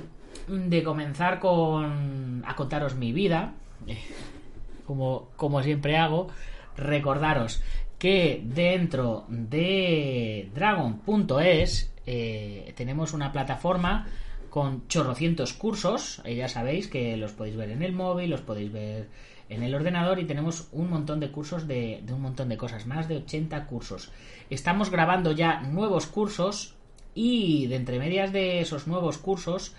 de 0.48 0.84
comenzar 0.84 1.40
con, 1.40 2.44
a 2.46 2.56
contaros 2.56 2.96
mi 2.96 3.12
vida, 3.14 3.54
como, 4.86 5.30
como 5.36 5.64
siempre 5.64 5.98
hago, 5.98 6.28
recordaros 6.76 7.62
que 8.00 8.42
dentro 8.44 9.26
de 9.30 10.50
Dragon.es 10.54 11.92
eh, 12.06 12.74
tenemos 12.76 13.14
una 13.14 13.32
plataforma 13.32 14.08
con 14.50 14.88
chorrocientos 14.88 15.54
cursos, 15.54 16.22
eh, 16.26 16.36
ya 16.36 16.48
sabéis 16.48 16.88
que 16.88 17.18
los 17.18 17.34
podéis 17.34 17.56
ver 17.56 17.72
en 17.72 17.84
el 17.84 17.94
móvil, 17.94 18.30
los 18.30 18.42
podéis 18.42 18.72
ver 18.72 19.10
en 19.50 19.64
el 19.64 19.74
ordenador 19.74 20.20
y 20.20 20.26
tenemos 20.26 20.68
un 20.72 20.90
montón 20.90 21.20
de 21.20 21.32
cursos 21.32 21.68
de, 21.68 22.04
un 22.12 22.22
montón 22.22 22.50
de 22.50 22.58
cosas, 22.58 22.86
más 22.86 23.08
de 23.08 23.18
80 23.18 23.66
cursos. 23.66 24.12
Estamos 24.50 24.90
grabando 24.90 25.32
ya 25.32 25.62
nuevos 25.62 26.08
cursos 26.08 26.76
y 27.14 27.68
de 27.68 27.76
entre 27.76 28.00
medias 28.00 28.32
de 28.32 28.60
esos 28.60 28.88
nuevos 28.88 29.18
cursos 29.18 29.74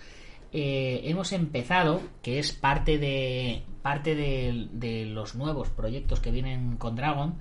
eh, 0.51 1.01
hemos 1.03 1.31
empezado, 1.31 2.01
que 2.21 2.39
es 2.39 2.51
parte 2.51 2.97
de 2.97 3.63
parte 3.81 4.15
de 4.15 5.05
los 5.05 5.35
nuevos 5.35 5.69
proyectos 5.69 6.19
que 6.19 6.31
vienen 6.31 6.75
con 6.77 6.95
Dragon, 6.95 7.37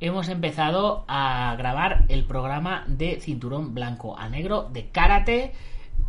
hemos 0.00 0.28
empezado 0.28 1.04
a 1.08 1.54
grabar 1.56 2.04
el 2.08 2.24
programa 2.24 2.84
de 2.88 3.20
cinturón 3.20 3.74
blanco 3.74 4.18
a 4.18 4.28
negro 4.28 4.68
de 4.72 4.88
karate 4.90 5.52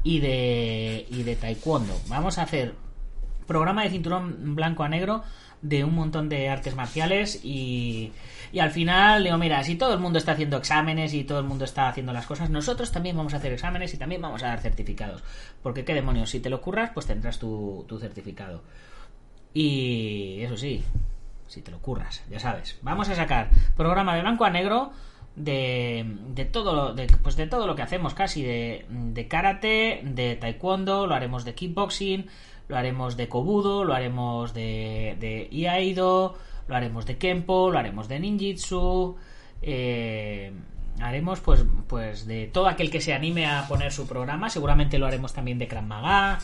y 0.05 0.19
de 0.19 1.07
y 1.09 1.23
de 1.23 1.35
taekwondo. 1.35 1.99
Vamos 2.07 2.37
a 2.37 2.43
hacer 2.43 2.75
programa 3.47 3.83
de 3.83 3.89
cinturón 3.89 4.55
blanco 4.55 4.83
a 4.83 4.87
negro 4.87 5.23
de 5.63 5.83
un 5.83 5.95
montón 5.95 6.29
de 6.29 6.47
artes 6.47 6.75
marciales 6.75 7.43
y, 7.43 8.11
y 8.51 8.59
al 8.59 8.69
final 8.69 9.23
digo, 9.23 9.37
mira, 9.39 9.63
si 9.63 9.75
todo 9.75 9.95
el 9.95 9.99
mundo 9.99 10.19
está 10.19 10.33
haciendo 10.33 10.57
exámenes 10.57 11.15
y 11.15 11.23
todo 11.23 11.39
el 11.39 11.45
mundo 11.45 11.65
está 11.65 11.89
haciendo 11.89 12.13
las 12.13 12.27
cosas, 12.27 12.51
nosotros 12.51 12.91
también 12.91 13.17
vamos 13.17 13.33
a 13.33 13.37
hacer 13.37 13.51
exámenes 13.51 13.95
y 13.95 13.97
también 13.97 14.21
vamos 14.21 14.43
a 14.43 14.47
dar 14.47 14.61
certificados. 14.61 15.23
Porque 15.63 15.83
qué 15.83 15.95
demonios, 15.95 16.29
si 16.29 16.39
te 16.39 16.51
lo 16.51 16.61
curras, 16.61 16.91
pues 16.93 17.07
tendrás 17.07 17.39
tu, 17.39 17.83
tu 17.87 17.97
certificado. 17.97 18.61
Y 19.55 20.39
eso 20.41 20.55
sí, 20.55 20.83
si 21.47 21.63
te 21.63 21.71
lo 21.71 21.79
curras, 21.79 22.23
ya 22.29 22.39
sabes. 22.39 22.77
Vamos 22.83 23.09
a 23.09 23.15
sacar 23.15 23.49
programa 23.75 24.13
de 24.15 24.21
blanco 24.21 24.45
a 24.45 24.51
negro 24.51 24.91
de, 25.35 26.05
de 26.33 26.45
todo 26.45 26.73
lo, 26.75 26.93
de, 26.93 27.07
pues 27.21 27.35
de 27.35 27.47
todo 27.47 27.67
lo 27.67 27.75
que 27.75 27.81
hacemos 27.81 28.13
casi 28.13 28.43
de, 28.43 28.85
de 28.89 29.27
karate, 29.27 30.01
de 30.03 30.35
taekwondo, 30.35 31.07
lo 31.07 31.15
haremos 31.15 31.45
de 31.45 31.53
kickboxing, 31.53 32.27
lo 32.67 32.77
haremos 32.77 33.17
de 33.17 33.27
kobudo, 33.27 33.83
lo 33.83 33.93
haremos 33.93 34.53
de, 34.53 35.17
de 35.19 35.47
iaido, 35.51 36.35
lo 36.67 36.75
haremos 36.75 37.05
de 37.05 37.17
kempo, 37.17 37.69
lo 37.69 37.77
haremos 37.77 38.07
de 38.07 38.19
ninjitsu, 38.19 39.17
eh, 39.61 40.51
haremos 40.99 41.41
pues 41.41 41.65
pues 41.87 42.25
de 42.25 42.47
todo 42.47 42.67
aquel 42.67 42.89
que 42.89 43.01
se 43.01 43.13
anime 43.13 43.45
a 43.45 43.67
poner 43.67 43.91
su 43.91 44.07
programa, 44.07 44.49
seguramente 44.49 44.97
lo 44.97 45.05
haremos 45.05 45.33
también 45.33 45.59
de 45.59 45.67
Krav 45.67 45.83
Maga, 45.83 46.39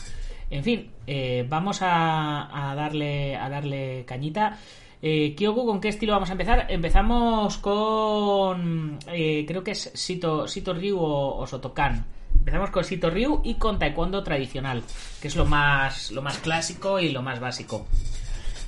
en 0.50 0.64
fin, 0.64 0.90
eh, 1.06 1.46
vamos 1.48 1.80
a, 1.80 2.70
a 2.70 2.74
darle 2.74 3.36
a 3.36 3.48
darle 3.48 4.04
cañita. 4.06 4.58
Eh, 5.04 5.34
Kyoku, 5.36 5.66
¿con 5.66 5.80
qué 5.80 5.88
estilo 5.88 6.12
vamos 6.12 6.28
a 6.28 6.32
empezar? 6.32 6.66
Empezamos 6.68 7.58
con. 7.58 9.00
eh, 9.08 9.44
creo 9.48 9.64
que 9.64 9.72
es 9.72 9.90
Sito, 9.94 10.46
Sito 10.46 10.72
Ryu 10.72 10.96
o, 10.96 11.38
o 11.38 11.46
Sotokan. 11.46 12.06
Empezamos 12.38 12.70
con 12.70 12.84
Sito 12.84 13.10
Ryu 13.10 13.40
y 13.42 13.54
con 13.54 13.80
Taekwondo 13.80 14.22
tradicional, 14.22 14.82
que 15.20 15.26
es 15.26 15.34
lo 15.34 15.44
más, 15.44 16.12
lo 16.12 16.22
más 16.22 16.38
clásico 16.38 17.00
y 17.00 17.10
lo 17.10 17.20
más 17.22 17.40
básico. 17.40 17.84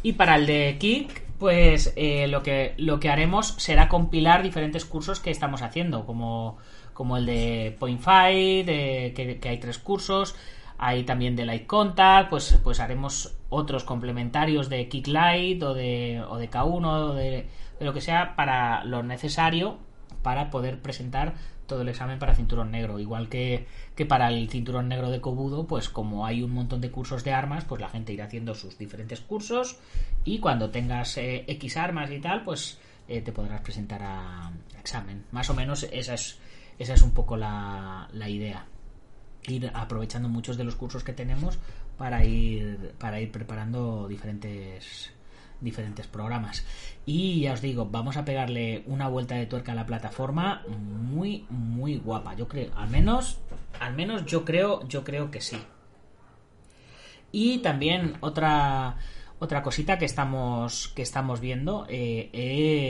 Y 0.03 0.15
para 0.15 0.35
el 0.35 0.47
de 0.47 0.77
Kick, 0.79 1.23
pues 1.39 1.93
eh, 1.95 2.27
lo, 2.27 2.43
que, 2.43 2.75
lo 2.79 2.99
que 2.99 3.11
haremos 3.11 3.55
será 3.59 3.89
compilar 3.89 4.43
diferentes 4.43 4.85
cursos 4.85 5.21
que 5.21 5.31
estamos 5.31 5.63
haciendo, 5.63 6.05
como, 6.05 6.59
como 6.93 7.17
el 7.17 7.27
de 7.27 7.77
Point 7.79 8.01
Fight, 8.01 8.67
que 8.67 9.41
hay 9.45 9.59
tres 9.59 9.79
cursos, 9.79 10.35
hay 10.79 11.05
también 11.05 11.37
de 11.37 11.47
Light 11.47 11.67
Contact, 11.67 12.31
pues, 12.31 12.59
pues 12.63 12.81
haremos 12.81 13.37
otros 13.49 13.85
complementarios 13.85 14.69
de 14.69 14.89
Kick 14.89 15.07
Light 15.07 15.63
o 15.63 15.75
de, 15.75 16.23
o 16.29 16.37
de 16.37 16.51
K1 16.51 16.87
o 16.87 17.15
de, 17.15 17.49
lo 17.81 17.93
que 17.93 18.01
sea 18.01 18.35
para 18.37 18.85
lo 18.85 19.03
necesario 19.03 19.79
para 20.23 20.51
poder 20.51 20.81
presentar 20.81 21.35
todo 21.67 21.83
el 21.83 21.89
examen 21.89 22.19
para 22.19 22.35
cinturón 22.35 22.71
negro. 22.71 22.99
Igual 22.99 23.29
que, 23.29 23.67
que 23.95 24.07
para 24.07 24.29
el 24.29 24.49
cinturón 24.51 24.89
negro 24.89 25.11
de 25.11 25.21
Kobudo, 25.21 25.67
pues 25.67 25.89
como 25.89 26.27
hay 26.27 26.43
un 26.43 26.53
montón 26.53 26.81
de 26.81 26.91
cursos 26.91 27.25
de 27.25 27.33
armas, 27.33 27.65
pues 27.65 27.81
la 27.81 27.89
gente 27.89 28.13
irá 28.13 28.25
haciendo 28.25 28.55
sus 28.55 28.77
diferentes 28.79 29.21
cursos 29.21 29.79
y 30.25 30.41
cuando 30.41 30.71
tengas 30.71 31.17
eh, 31.19 31.45
X 31.47 31.77
armas 31.77 32.11
y 32.11 32.21
tal, 32.21 32.43
pues 32.45 32.79
eh, 33.09 33.21
te 33.21 33.33
podrás 33.33 33.61
presentar 33.61 34.03
a, 34.03 34.49
a 34.49 34.81
examen. 34.81 35.25
Más 35.31 35.49
o 35.51 35.55
menos 35.55 35.85
esa 35.85 36.15
es, 36.15 36.39
esa 36.79 36.95
es 36.95 37.03
un 37.03 37.13
poco 37.13 37.37
la, 37.37 38.09
la 38.13 38.29
idea. 38.29 38.67
Ir 39.47 39.71
aprovechando 39.75 40.29
muchos 40.29 40.57
de 40.57 40.65
los 40.65 40.75
cursos 40.75 41.05
que 41.05 41.13
tenemos 41.13 41.59
para 41.99 42.25
ir, 42.25 42.95
para 42.99 43.21
ir 43.21 43.31
preparando 43.31 44.09
diferentes 44.09 45.11
diferentes 45.61 46.07
programas. 46.07 46.65
Y 47.07 47.41
ya 47.41 47.53
os 47.55 47.61
digo, 47.61 47.87
vamos 47.91 48.17
a 48.17 48.25
pegarle 48.25 48.85
una 48.87 49.09
vuelta 49.09 49.35
de 49.35 49.47
tuerca 49.47 49.73
a 49.73 49.75
la 49.75 49.87
plataforma 49.87 50.63
muy, 50.79 51.47
muy 51.49 51.97
guapa. 51.97 52.35
Yo 52.35 52.47
creo, 52.47 52.73
al 52.77 52.91
menos, 52.91 53.39
al 53.81 53.95
menos 53.95 54.27
yo 54.27 54.45
creo, 54.45 54.87
yo 54.87 55.03
creo 55.03 55.31
que 55.31 55.41
sí. 55.41 55.59
Y 57.33 57.59
también 57.59 58.17
otra, 58.21 58.97
otra 59.39 59.63
cosita 59.63 59.99
que 59.99 60.05
estamos 60.05 60.89
que 60.89 61.03
estamos 61.03 61.41
viendo 61.41 61.87
eh, 61.89 62.31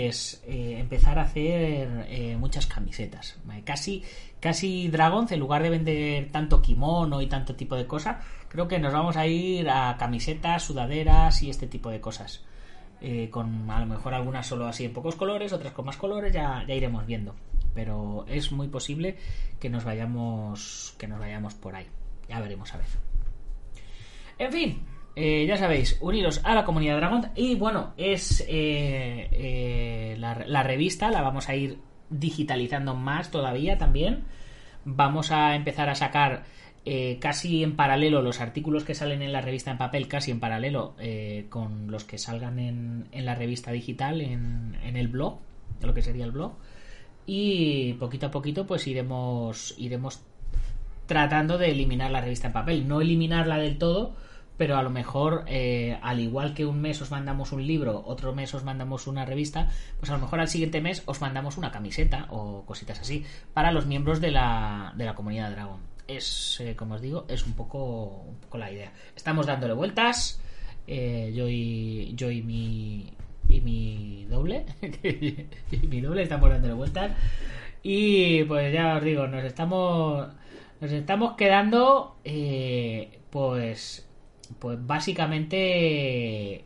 es 0.09 0.43
eh, 0.47 0.77
empezar 0.79 1.19
a 1.19 1.23
hacer 1.23 2.07
eh, 2.09 2.37
muchas 2.39 2.67
camisetas 2.67 3.39
casi 3.65 4.03
casi 4.41 4.89
Dragons 4.89 5.33
en 5.33 5.41
lugar 5.41 5.63
de 5.63 5.71
vender 5.71 6.31
tanto 6.31 6.61
kimono 6.61 7.23
y 7.23 7.27
tanto 7.27 7.55
tipo 7.55 7.77
de 7.77 7.87
cosas 7.87 8.17
creo 8.49 8.69
que 8.69 8.79
nos 8.79 8.93
vamos 8.93 9.17
a 9.17 9.27
ir 9.27 9.69
a 9.71 9.97
camisetas 9.99 10.63
sudaderas 10.63 11.43
y 11.43 11.51
este 11.51 11.67
tipo 11.67 11.91
de 11.91 12.01
cosas. 12.01 12.45
Con 13.31 13.71
a 13.71 13.81
lo 13.81 13.87
mejor 13.87 14.15
algunas 14.15 14.47
solo 14.47 14.67
así 14.67 14.87
en 14.87 14.95
pocos 14.95 15.15
colores 15.15 15.53
otras 15.53 15.75
con 15.75 15.85
más 15.85 15.99
colores 15.99 16.33
ya, 16.33 16.65
ya 16.67 16.75
iremos 16.75 17.05
viendo. 17.05 17.35
Pero 17.75 18.25
es 18.29 18.51
muy 18.51 18.69
posible 18.69 19.19
que 19.61 19.69
nos 19.69 19.85
vayamos 19.85 20.95
que 20.97 21.07
nos 21.07 21.19
vayamos 21.19 21.53
por 21.53 21.75
ahí. 21.75 21.87
Ya 22.31 22.41
veremos 22.41 22.73
a 22.73 22.79
ver. 22.79 22.87
En 24.39 24.53
fin 24.53 24.94
eh, 25.16 25.47
ya 25.47 25.56
sabéis, 25.56 25.97
uniros 26.00 26.40
a 26.44 26.54
la 26.54 26.64
comunidad 26.64 26.97
Dragon. 26.97 27.30
Y 27.37 27.54
bueno, 27.54 27.94
es 27.97 28.40
eh, 28.49 29.28
eh, 29.33 30.16
la, 30.18 30.62
revista, 30.62 31.11
la 31.11 31.23
vamos 31.23 31.49
a 31.49 31.54
ir 31.54 31.78
digitalizando 32.11 32.94
más 32.94 33.30
todavía 33.30 33.78
también. 33.78 34.25
Vamos 34.85 35.30
a 35.30 35.54
empezar 35.54 35.88
a 35.88 35.94
sacar 35.94 36.44
casi 37.18 37.62
en 37.62 37.76
paralelo 37.76 38.21
los 38.21 38.42
artículos 38.42 38.85
que 38.85 38.94
salen 38.94 39.23
en 39.23 39.33
la 39.33 39.40
revista 39.40 39.71
en 39.71 39.78
papel, 39.78 40.06
casi 40.06 40.30
en 40.30 40.38
paralelo 40.38 40.94
con 41.49 41.90
los 41.90 42.04
que 42.04 42.18
salgan 42.18 42.59
en, 42.59 43.09
en 43.11 43.25
la 43.25 43.35
revista 43.35 43.73
digital, 43.73 44.21
en, 44.21 44.76
en, 44.85 44.99
el 44.99 45.09
blog, 45.09 45.38
lo 45.80 45.94
que 45.94 46.02
sería 46.02 46.26
el 46.26 46.33
blog. 46.33 46.56
Y 47.25 47.94
poquito 47.94 48.26
a 48.26 48.30
poquito, 48.30 48.66
pues 48.66 48.87
iremos, 48.87 49.75
iremos 49.78 50.21
tratando 51.06 51.56
de 51.56 51.71
eliminar 51.71 52.11
la 52.11 52.21
revista 52.21 52.49
en 52.49 52.52
papel. 52.52 52.87
No 52.87 53.00
eliminarla 53.00 53.56
del 53.56 53.78
todo 53.78 54.14
pero 54.57 54.77
a 54.77 54.83
lo 54.83 54.91
mejor, 54.91 55.45
eh, 55.49 55.99
al 56.03 56.21
igual 56.21 56.55
que 56.55 56.65
un 56.65 56.81
mes 56.81 57.01
os 57.03 57.11
mandamos 57.11 57.53
un 57.53 57.67
libro, 57.67 58.03
otro 58.07 58.35
mes 58.35 58.55
os 58.55 58.65
mandamos 58.65 59.07
una 59.07 59.25
revista, 59.25 59.69
pues 59.99 60.11
a 60.11 60.15
lo 60.15 60.21
mejor 60.21 60.41
al 60.41 60.49
siguiente 60.49 60.81
mes 60.81 61.03
os 61.07 61.21
mandamos 61.21 61.57
una 61.57 61.73
camiseta 61.73 62.27
o 62.31 62.65
cositas 62.65 63.01
así 63.01 63.25
para 63.53 63.73
los 63.73 63.87
miembros 63.87 64.21
de 64.21 64.31
la, 64.31 64.93
de 64.97 65.05
la 65.05 65.15
comunidad 65.15 65.51
Dragon. 65.51 65.81
Es, 66.07 66.61
eh, 66.61 66.77
como 66.77 66.95
os 66.95 67.01
digo, 67.01 67.25
es 67.29 67.47
un 67.47 67.55
poco, 67.55 68.25
un 68.29 68.37
poco 68.37 68.59
la 68.59 68.71
idea. 68.71 68.93
Estamos 69.17 69.47
dándole 69.47 69.75
vueltas, 69.75 70.41
eh, 70.87 71.33
yo, 71.35 71.49
y, 71.49 72.13
yo 72.15 72.31
y 72.31 72.43
mi, 72.43 73.13
y 73.49 73.61
mi 73.61 74.27
doble, 74.27 74.67
y 75.73 75.87
mi 75.87 76.01
doble 76.01 76.23
estamos 76.23 76.51
dándole 76.51 76.75
vueltas. 76.75 77.13
Y 77.83 78.45
pues 78.45 78.73
ya 78.73 78.97
os 78.97 79.03
digo, 79.03 79.27
nos 79.27 79.45
estamos, 79.45 80.29
nos 80.81 80.93
estamos 80.93 81.37
quedando, 81.37 82.17
pues 83.31 84.04
pues 84.59 84.79
básicamente 84.85 86.65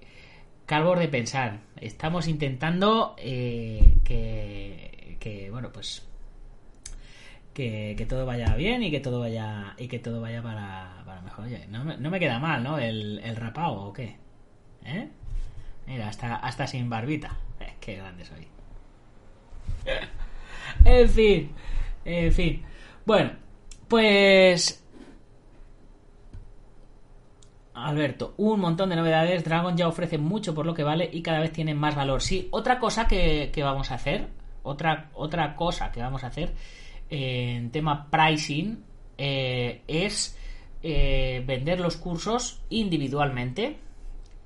calvos 0.66 0.99
de 0.99 1.08
pensar. 1.08 1.61
Estamos 1.80 2.28
intentando 2.28 3.16
eh, 3.18 3.97
que, 4.04 5.49
bueno, 5.50 5.70
pues 5.73 6.06
que, 7.54 8.06
todo 8.08 8.26
vaya 8.26 8.54
bien 8.54 8.82
y 8.82 8.90
que 8.90 9.00
todo 9.00 9.20
vaya 9.20 9.75
y 9.78 9.88
que 9.88 9.99
todo 9.99 10.20
vaya 10.20 10.42
para, 10.42 11.02
para 11.04 11.23
mejor. 11.23 11.47
Oye, 11.47 11.66
no 11.68 11.85
me, 11.85 12.20
queda 12.20 12.38
mal, 12.38 12.62
¿no? 12.62 12.78
El, 12.78 13.20
el 13.25 13.37
rapado 13.37 13.82
o 13.82 13.92
qué. 13.92 14.16
¿Eh? 14.85 15.08
Mira, 15.87 16.08
hasta, 16.08 16.37
hasta 16.37 16.66
sin 16.66 16.90
barbita. 16.90 17.37
Eh, 17.61 17.75
qué 17.80 17.97
grande 17.97 18.25
soy. 18.25 18.47
en 20.85 21.08
fin, 21.08 21.50
en 22.04 22.32
fin. 22.32 22.62
Bueno, 23.06 23.32
pues 23.88 24.85
Alberto, 27.87 28.35
un 28.37 28.61
montón 28.61 28.90
de 28.90 28.97
novedades. 28.97 29.44
Dragon 29.44 29.76
ya 29.76 29.88
ofrece 29.88 30.18
mucho 30.18 30.54
por 30.54 30.66
lo 30.66 30.75
que 30.75 30.85
vale 30.85 31.08
y 31.12 31.23
cada 31.23 31.40
vez 31.40 31.52
tiene 31.52 31.75
más 31.75 31.94
valor. 31.94 32.23
Sí, 32.23 32.49
otra 32.50 32.78
cosa 32.78 33.06
que, 33.06 33.52
vamos 33.56 33.90
a 33.90 33.94
hacer, 33.94 34.28
otra, 34.62 35.11
otra 35.14 35.54
cosa 35.56 35.92
que 35.92 36.00
vamos 36.00 36.25
a 36.25 36.28
hacer 36.28 36.54
en 37.11 37.70
tema 37.70 38.11
pricing 38.11 38.85
eh, 39.16 39.82
es 39.88 40.37
eh, 40.83 41.42
vender 41.46 41.81
los 41.81 41.96
cursos 41.96 42.61
individualmente 42.68 43.79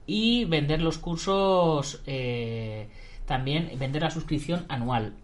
y 0.06 0.44
vender 0.44 0.80
los 0.80 0.98
cursos 0.98 2.02
eh, 2.06 2.88
también, 3.26 3.70
vender 3.78 4.02
la 4.02 4.10
suscripción 4.10 4.64
anual. 4.68 5.14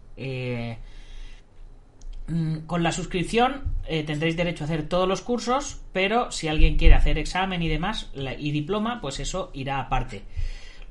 Mm, 2.29 2.67
con 2.67 2.83
la 2.83 2.91
suscripción 2.91 3.73
eh, 3.87 4.03
tendréis 4.03 4.37
derecho 4.37 4.63
a 4.63 4.65
hacer 4.65 4.87
todos 4.87 5.07
los 5.07 5.21
cursos, 5.21 5.81
pero 5.93 6.31
si 6.31 6.47
alguien 6.47 6.77
quiere 6.77 6.93
hacer 6.93 7.17
examen 7.17 7.63
y 7.63 7.67
demás 7.67 8.11
y 8.13 8.51
diploma, 8.51 9.01
pues 9.01 9.19
eso 9.19 9.49
irá 9.53 9.79
aparte. 9.79 10.23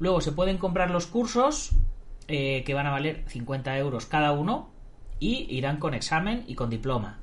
Luego 0.00 0.20
se 0.20 0.32
pueden 0.32 0.58
comprar 0.58 0.90
los 0.90 1.06
cursos 1.06 1.70
eh, 2.26 2.64
que 2.66 2.74
van 2.74 2.88
a 2.88 2.90
valer 2.90 3.22
50 3.28 3.78
euros 3.78 4.06
cada 4.06 4.32
uno 4.32 4.70
y 5.20 5.46
irán 5.56 5.78
con 5.78 5.94
examen 5.94 6.42
y 6.48 6.56
con 6.56 6.70
diploma. 6.70 7.20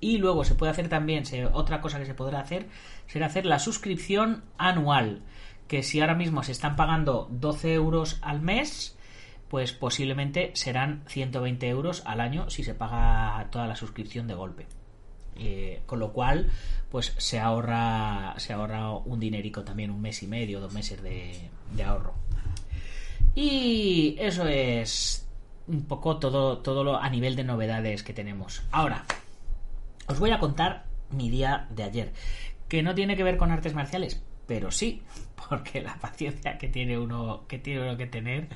Y 0.00 0.18
luego 0.18 0.44
se 0.44 0.54
puede 0.54 0.72
hacer 0.72 0.88
también, 0.88 1.24
otra 1.52 1.80
cosa 1.82 1.98
que 1.98 2.06
se 2.06 2.14
podrá 2.14 2.40
hacer, 2.40 2.66
será 3.06 3.26
hacer 3.26 3.46
la 3.46 3.58
suscripción 3.58 4.44
anual, 4.58 5.22
que 5.68 5.82
si 5.82 6.00
ahora 6.00 6.14
mismo 6.14 6.42
se 6.42 6.52
están 6.52 6.76
pagando 6.76 7.28
12 7.30 7.74
euros 7.74 8.18
al 8.22 8.40
mes, 8.40 8.93
pues 9.54 9.70
posiblemente 9.70 10.50
serán 10.54 11.04
120 11.06 11.68
euros 11.68 12.02
al 12.06 12.20
año 12.20 12.50
si 12.50 12.64
se 12.64 12.74
paga 12.74 13.46
toda 13.52 13.68
la 13.68 13.76
suscripción 13.76 14.26
de 14.26 14.34
golpe. 14.34 14.66
Eh, 15.36 15.82
con 15.86 16.00
lo 16.00 16.12
cual, 16.12 16.50
pues 16.90 17.14
se 17.18 17.38
ahorra, 17.38 18.34
se 18.38 18.52
ahorra 18.52 18.90
un 18.90 19.20
dinerico 19.20 19.62
también, 19.62 19.92
un 19.92 20.00
mes 20.00 20.24
y 20.24 20.26
medio, 20.26 20.58
dos 20.58 20.72
meses 20.72 21.00
de, 21.04 21.50
ahorro. 21.84 22.14
Y 23.36 24.16
eso 24.18 24.44
es 24.48 25.24
un 25.68 25.84
poco 25.84 26.16
todo, 26.16 26.58
todo 26.58 26.82
lo 26.82 26.96
a 26.96 27.08
nivel 27.08 27.36
de 27.36 27.44
novedades 27.44 28.02
que 28.02 28.12
tenemos. 28.12 28.64
Ahora, 28.72 29.04
os 30.08 30.18
voy 30.18 30.32
a 30.32 30.40
contar 30.40 30.86
mi 31.10 31.30
día 31.30 31.68
de 31.70 31.84
ayer, 31.84 32.12
que 32.66 32.82
no 32.82 32.96
tiene 32.96 33.16
que 33.16 33.22
ver 33.22 33.36
con 33.36 33.52
artes 33.52 33.72
marciales, 33.72 34.20
pero 34.46 34.70
sí, 34.70 35.02
porque 35.48 35.80
la 35.80 35.96
paciencia 35.96 36.58
que 36.58 36.68
tiene 36.68 36.98
uno 36.98 37.46
que 37.48 37.58
tiene 37.58 37.82
uno 37.82 37.96
que 37.96 38.06
tener 38.06 38.48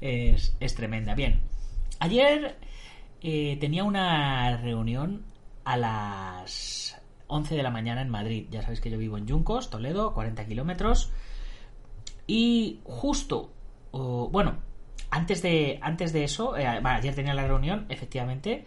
es, 0.00 0.54
tremenda. 0.74 1.14
Bien, 1.14 1.40
ayer 2.00 2.56
eh, 3.20 3.56
tenía 3.60 3.84
una 3.84 4.56
reunión 4.58 5.24
a 5.64 5.76
las 5.76 7.00
11 7.26 7.56
de 7.56 7.62
la 7.62 7.70
mañana 7.70 8.02
en 8.02 8.10
Madrid. 8.10 8.46
Ya 8.50 8.62
sabéis 8.62 8.80
que 8.80 8.90
yo 8.90 8.98
vivo 8.98 9.18
en 9.18 9.26
Yuncos, 9.26 9.70
Toledo, 9.70 10.12
40 10.14 10.46
kilómetros. 10.46 11.12
Y 12.26 12.80
justo, 12.84 13.52
bueno, 13.92 14.58
antes 15.10 15.42
de, 15.42 15.78
antes 15.82 16.12
de 16.12 16.24
eso, 16.24 16.56
eh, 16.56 16.66
ayer 16.66 17.14
tenía 17.14 17.34
la 17.34 17.46
reunión, 17.46 17.86
efectivamente, 17.88 18.66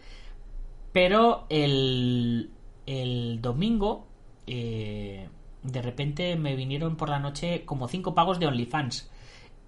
pero 0.94 1.46
el, 1.50 2.52
el 2.86 3.42
domingo 3.42 4.08
eh, 4.48 5.28
de 5.68 5.82
repente 5.82 6.36
me 6.36 6.56
vinieron 6.56 6.96
por 6.96 7.10
la 7.10 7.20
noche 7.20 7.64
como 7.66 7.88
cinco 7.88 8.16
pagos 8.16 8.40
de 8.40 8.48
OnlyFans. 8.48 9.10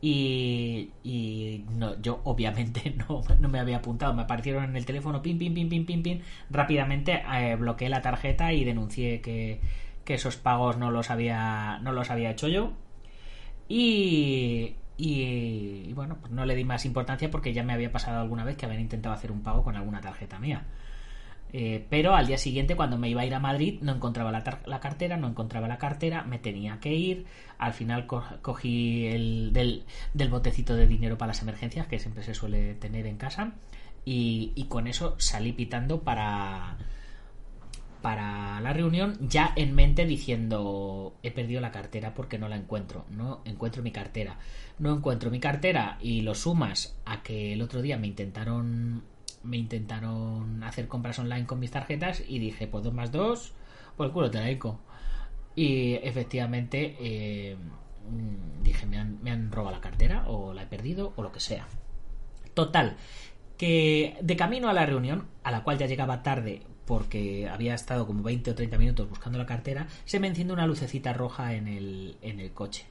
Y, 0.02 0.92
y 1.04 1.66
no, 1.72 2.00
yo 2.02 2.22
obviamente 2.24 2.96
no, 3.10 3.22
no, 3.40 3.50
me 3.50 3.60
había 3.60 3.78
apuntado. 3.78 4.14
Me 4.14 4.24
aparecieron 4.24 4.64
en 4.64 4.76
el 4.76 4.86
teléfono, 4.86 5.22
pin, 5.22 5.38
pin, 5.38 5.54
pin, 5.54 5.70
pin, 5.70 5.86
pin, 5.86 6.04
pin. 6.04 6.22
Rápidamente 6.50 7.22
eh, 7.34 7.56
bloqueé 7.56 7.90
la 7.90 8.02
tarjeta 8.02 8.54
y 8.54 8.64
denuncié 8.64 9.22
que, 9.22 9.62
que, 10.06 10.14
esos 10.16 10.38
pagos 10.38 10.78
no 10.78 10.92
los 10.92 11.10
había, 11.10 11.80
no 11.84 11.92
los 11.92 12.10
había 12.12 12.32
hecho 12.32 12.48
yo. 12.48 12.74
Y, 13.68 14.76
y, 14.98 15.94
bueno, 15.94 16.18
pues 16.20 16.32
no 16.32 16.46
le 16.46 16.56
di 16.56 16.64
más 16.66 16.86
importancia 16.86 17.30
porque 17.32 17.54
ya 17.54 17.64
me 17.64 17.74
había 17.74 17.92
pasado 17.92 18.20
alguna 18.22 18.44
vez 18.44 18.58
que 18.58 18.66
habían 18.66 18.82
intentado 18.82 19.16
hacer 19.16 19.32
un 19.32 19.44
pago 19.44 19.64
con 19.64 19.76
alguna 19.76 20.02
tarjeta 20.02 20.40
mía. 20.40 20.66
Eh, 21.52 21.86
pero 21.90 22.16
al 22.16 22.28
día 22.28 22.38
siguiente, 22.38 22.76
cuando 22.76 22.98
me 22.98 23.10
iba 23.10 23.22
a 23.22 23.26
ir 23.26 23.34
a 23.34 23.40
Madrid, 23.40 23.80
no 23.82 23.94
encontraba 23.94 24.32
la, 24.32 24.80
cartera, 24.80 25.18
no 25.18 25.28
encontraba 25.28 25.68
la 25.68 25.78
cartera, 25.78 26.24
me 26.24 26.38
tenía 26.38 26.80
que 26.80 26.94
ir. 26.94 27.26
Al 27.58 27.74
final 27.74 28.06
cogí 28.06 29.08
el 29.08 29.52
del, 29.54 29.86
botecito 30.30 30.76
de 30.76 30.88
dinero 30.88 31.18
para 31.18 31.30
las 31.30 31.42
emergencias, 31.42 31.88
que 31.88 32.00
siempre 32.00 32.24
se 32.24 32.34
suele 32.34 32.76
tener 32.76 33.08
en 33.08 33.18
casa, 33.18 33.54
y, 34.06 34.66
con 34.70 34.88
eso 34.88 35.16
salí 35.20 35.52
pitando 35.54 36.02
para, 36.02 36.78
para 38.02 38.62
la 38.62 38.74
reunión, 38.74 39.18
ya 39.22 39.52
en 39.56 39.74
mente 39.74 40.06
diciendo: 40.06 41.16
He 41.24 41.32
perdido 41.32 41.62
la 41.62 41.72
cartera 41.72 42.14
porque 42.14 42.38
no 42.38 42.48
la 42.48 42.58
encuentro, 42.58 43.06
no 43.10 43.42
encuentro 43.46 43.82
mi 43.84 43.92
cartera. 43.92 44.38
No 44.78 44.96
encuentro 44.96 45.30
mi 45.30 45.40
cartera 45.42 45.98
y 46.00 46.22
lo 46.22 46.36
sumas 46.36 46.98
a 47.06 47.22
que 47.22 47.54
el 47.54 47.62
otro 47.62 47.82
día 47.82 47.98
me 47.98 48.08
intentaron 48.08 49.04
me 49.43 49.58
intentaron 49.58 50.63
hacer 50.63 50.88
compras 50.88 51.19
online 51.19 51.45
con 51.45 51.60
mis 51.60 51.71
tarjetas 51.71 52.23
y 52.28 52.39
dije, 52.39 52.67
pues 52.67 52.84
dos 52.84 52.93
más 52.93 53.12
dos, 53.12 53.54
pues 53.97 54.08
el 54.08 54.13
culo 54.13 54.32
te 54.32 54.39
la 54.39 54.78
Y 55.56 55.93
efectivamente 55.95 56.95
eh, 56.99 57.58
mm, 58.10 58.63
dije, 58.63 58.86
me 58.86 58.97
han, 58.97 59.21
me 59.23 59.32
han 59.32 59.52
robado 59.52 59.75
la 59.75 59.82
cartera 59.82 60.25
o 60.28 60.54
la 60.54 60.63
he 60.63 60.67
perdido 60.67 61.13
o 61.15 61.23
lo 61.23 61.32
que 61.32 61.39
sea. 61.39 61.67
Total, 62.54 62.97
que 63.58 64.17
de 64.21 64.36
camino 64.36 64.69
a 64.69 64.73
la 64.73 64.86
reunión, 64.86 65.28
a 65.43 65.52
la 65.52 65.63
cual 65.63 65.78
ya 65.78 65.86
llegaba 65.86 66.23
tarde 66.23 66.63
porque 66.86 67.47
había 67.47 67.75
estado 67.75 68.08
como 68.08 68.23
20 68.23 68.49
o 68.49 68.56
30 68.56 68.78
minutos 68.80 69.08
buscando 69.08 69.38
la 69.38 69.45
cartera, 69.45 69.88
se 70.06 70.19
me 70.19 70.28
enciende 70.28 70.54
una 70.54 70.65
lucecita 70.65 71.13
roja 71.13 71.54
en 71.54 71.67
el, 71.67 72.17
en 72.23 72.39
el 72.39 72.52
coche. 72.52 72.86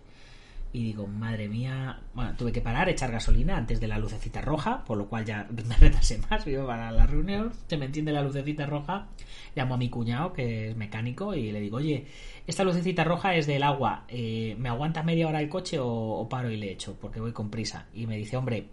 Y 0.73 0.85
digo, 0.85 1.07
madre 1.07 1.49
mía, 1.49 2.01
bueno, 2.15 2.35
tuve 2.37 2.53
que 2.53 2.61
parar, 2.61 2.89
echar 2.89 3.11
gasolina 3.11 3.57
antes 3.57 3.81
de 3.81 3.89
la 3.89 3.99
lucecita 3.99 4.41
roja, 4.41 4.85
por 4.85 4.99
lo 4.99 5.09
cual 5.09 5.25
ya 5.25 5.47
me 5.69 5.77
retrasé 5.77 6.19
más, 6.31 6.47
iba 6.47 6.67
para 6.67 6.91
la 6.91 7.07
reunión, 7.07 7.53
se 7.67 7.77
me 7.77 7.87
enciende 7.87 8.13
la 8.13 8.23
lucecita 8.23 8.67
roja, 8.67 9.09
llamo 9.55 9.75
a 9.75 9.79
mi 9.79 9.89
cuñado, 9.89 10.33
que 10.33 10.71
es 10.71 10.77
mecánico, 10.77 11.35
y 11.35 11.53
le 11.53 11.61
digo, 11.61 11.79
oye, 11.79 12.07
esta 12.47 12.65
lucecita 12.65 13.05
roja 13.05 13.35
es 13.35 13.47
del 13.47 13.63
agua, 13.63 14.05
eh, 14.09 14.57
¿me 14.59 14.69
aguanta 14.69 15.03
media 15.03 15.29
hora 15.29 15.41
el 15.41 15.49
coche 15.49 15.79
o, 15.79 15.89
o 15.89 16.29
paro 16.29 16.51
y 16.51 16.57
le 16.57 16.73
echo? 16.73 16.99
Porque 17.01 17.21
voy 17.21 17.33
con 17.33 17.51
prisa. 17.51 17.87
Y 17.95 18.07
me 18.07 18.17
dice, 18.17 18.37
hombre, 18.37 18.69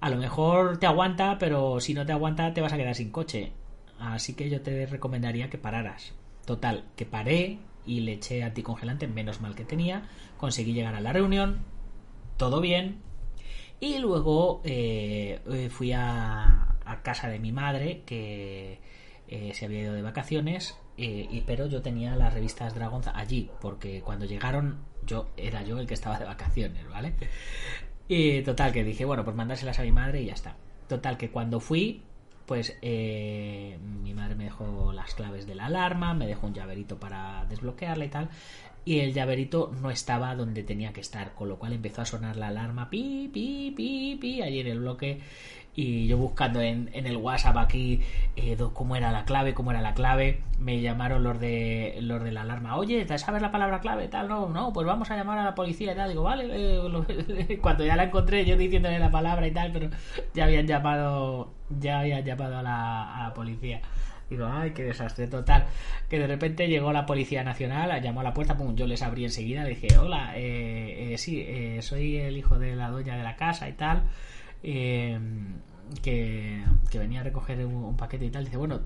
a 0.00 0.08
lo 0.10 0.16
mejor 0.16 0.78
te 0.78 0.86
aguanta, 0.86 1.36
pero 1.38 1.80
si 1.80 1.92
no 1.92 2.06
te 2.06 2.12
aguanta 2.12 2.54
te 2.54 2.60
vas 2.60 2.72
a 2.72 2.76
quedar 2.76 2.94
sin 2.94 3.10
coche. 3.10 3.52
Así 3.98 4.34
que 4.34 4.48
yo 4.48 4.62
te 4.62 4.86
recomendaría 4.86 5.50
que 5.50 5.58
pararas. 5.58 6.14
Total, 6.46 6.84
que 6.96 7.04
paré 7.04 7.58
y 7.86 8.00
le 8.00 8.12
eché 8.12 8.42
anticongelante, 8.42 9.06
menos 9.06 9.40
mal 9.40 9.54
que 9.54 9.64
tenía. 9.64 10.08
Conseguí 10.36 10.72
llegar 10.72 10.94
a 10.94 11.00
la 11.00 11.12
reunión, 11.12 11.58
todo 12.36 12.60
bien. 12.60 13.00
Y 13.80 13.98
luego 13.98 14.60
eh, 14.64 15.40
eh, 15.50 15.68
fui 15.70 15.92
a, 15.92 16.76
casa 17.02 17.28
de 17.28 17.38
mi 17.38 17.52
madre, 17.52 18.02
que 18.04 18.80
eh, 19.28 19.52
se 19.54 19.64
había 19.64 19.82
ido 19.82 19.94
de 19.94 20.02
vacaciones, 20.02 20.76
y, 20.96 21.40
pero 21.46 21.66
yo 21.66 21.80
tenía 21.80 22.14
las 22.14 22.34
revistas 22.34 22.74
Dragon 22.74 23.00
allí, 23.14 23.50
porque 23.62 24.02
cuando 24.02 24.26
llegaron 24.26 24.84
yo 25.06 25.28
era 25.38 25.62
yo 25.62 25.78
el 25.78 25.86
que 25.86 25.94
estaba 25.94 26.18
de 26.18 26.26
vacaciones, 26.26 26.86
¿vale? 26.90 27.14
Y 28.06 28.42
total, 28.42 28.72
que 28.72 28.84
dije, 28.84 29.06
bueno, 29.06 29.24
pues 29.24 29.34
mandárselas 29.34 29.78
a 29.78 29.82
mi 29.82 29.92
madre 29.92 30.20
y 30.20 30.26
ya 30.26 30.34
está. 30.34 30.56
Total, 30.88 31.16
que 31.16 31.30
cuando 31.30 31.60
fui, 31.60 32.02
pues 32.50 32.76
eh, 32.82 33.78
mi 34.02 34.12
madre 34.12 34.34
me 34.34 34.42
dejó 34.42 34.92
las 34.92 35.14
claves 35.14 35.46
de 35.46 35.54
la 35.54 35.66
alarma, 35.66 36.14
me 36.14 36.26
dejó 36.26 36.48
un 36.48 36.52
llaverito 36.52 36.98
para 36.98 37.46
desbloquearla 37.48 38.04
y 38.04 38.08
tal. 38.08 38.28
Y 38.84 38.98
el 38.98 39.14
llaverito 39.14 39.72
no 39.80 39.88
estaba 39.92 40.34
donde 40.34 40.64
tenía 40.64 40.92
que 40.92 41.00
estar, 41.00 41.32
con 41.36 41.48
lo 41.48 41.60
cual 41.60 41.74
empezó 41.74 42.02
a 42.02 42.06
sonar 42.06 42.34
la 42.34 42.48
alarma, 42.48 42.90
pi, 42.90 43.30
pi, 43.32 43.72
pi, 43.76 44.18
pi, 44.20 44.42
allí 44.42 44.58
en 44.58 44.66
el 44.66 44.80
bloque. 44.80 45.20
Y 45.80 46.06
yo 46.06 46.18
buscando 46.18 46.60
en, 46.60 46.90
en 46.92 47.06
el 47.06 47.16
WhatsApp 47.16 47.56
aquí 47.56 48.02
eh, 48.36 48.54
cómo 48.74 48.96
era 48.96 49.10
la 49.12 49.24
clave, 49.24 49.54
cómo 49.54 49.70
era 49.70 49.80
la 49.80 49.94
clave, 49.94 50.42
me 50.58 50.78
llamaron 50.82 51.24
los 51.24 51.40
de 51.40 51.96
los 52.02 52.22
de 52.22 52.32
la 52.32 52.42
alarma. 52.42 52.76
Oye, 52.76 53.06
¿sabes 53.16 53.40
la 53.40 53.50
palabra 53.50 53.80
clave? 53.80 54.08
Tal, 54.08 54.28
no, 54.28 54.50
no, 54.50 54.74
pues 54.74 54.86
vamos 54.86 55.10
a 55.10 55.16
llamar 55.16 55.38
a 55.38 55.44
la 55.44 55.54
policía 55.54 55.92
y 55.92 55.96
tal. 55.96 56.10
Digo, 56.10 56.22
vale, 56.22 56.48
eh, 56.50 57.58
cuando 57.62 57.86
ya 57.86 57.96
la 57.96 58.04
encontré, 58.04 58.44
yo 58.44 58.58
diciéndole 58.58 58.98
la 58.98 59.10
palabra 59.10 59.46
y 59.46 59.52
tal, 59.52 59.72
pero 59.72 59.88
ya 60.34 60.44
habían 60.44 60.66
llamado, 60.66 61.54
ya 61.70 62.00
habían 62.00 62.26
llamado 62.26 62.58
a 62.58 62.62
la, 62.62 63.16
a 63.16 63.28
la 63.28 63.32
policía. 63.32 63.80
Digo, 64.28 64.46
ay, 64.46 64.72
qué 64.72 64.84
desastre 64.84 65.28
total. 65.28 65.64
Que 66.10 66.18
de 66.18 66.26
repente 66.26 66.68
llegó 66.68 66.92
la 66.92 67.06
Policía 67.06 67.42
Nacional, 67.42 68.02
llamó 68.02 68.20
a 68.20 68.24
la 68.24 68.34
puerta, 68.34 68.54
pum, 68.54 68.76
yo 68.76 68.86
les 68.86 69.00
abrí 69.00 69.24
enseguida, 69.24 69.64
le 69.64 69.70
dije, 69.70 69.88
hola, 69.98 70.34
eh, 70.36 71.14
eh, 71.14 71.18
sí, 71.18 71.40
eh, 71.40 71.80
soy 71.80 72.18
el 72.18 72.36
hijo 72.36 72.58
de 72.58 72.76
la 72.76 72.90
dueña 72.90 73.16
de 73.16 73.24
la 73.24 73.34
casa 73.36 73.68
y 73.68 73.72
tal, 73.72 74.02
eh, 74.62 75.18
que, 76.02 76.62
que, 76.90 76.98
venía 76.98 77.20
a 77.20 77.24
recoger 77.24 77.64
un, 77.64 77.74
un, 77.74 77.96
paquete 77.96 78.26
y 78.26 78.30
tal. 78.30 78.44
Dice, 78.44 78.56
bueno, 78.56 78.80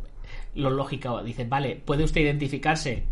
lo 0.54 0.70
lógico, 0.70 1.22
dice, 1.22 1.44
vale, 1.44 1.76
¿puede 1.76 2.04
usted 2.04 2.22
identificarse? 2.22 3.04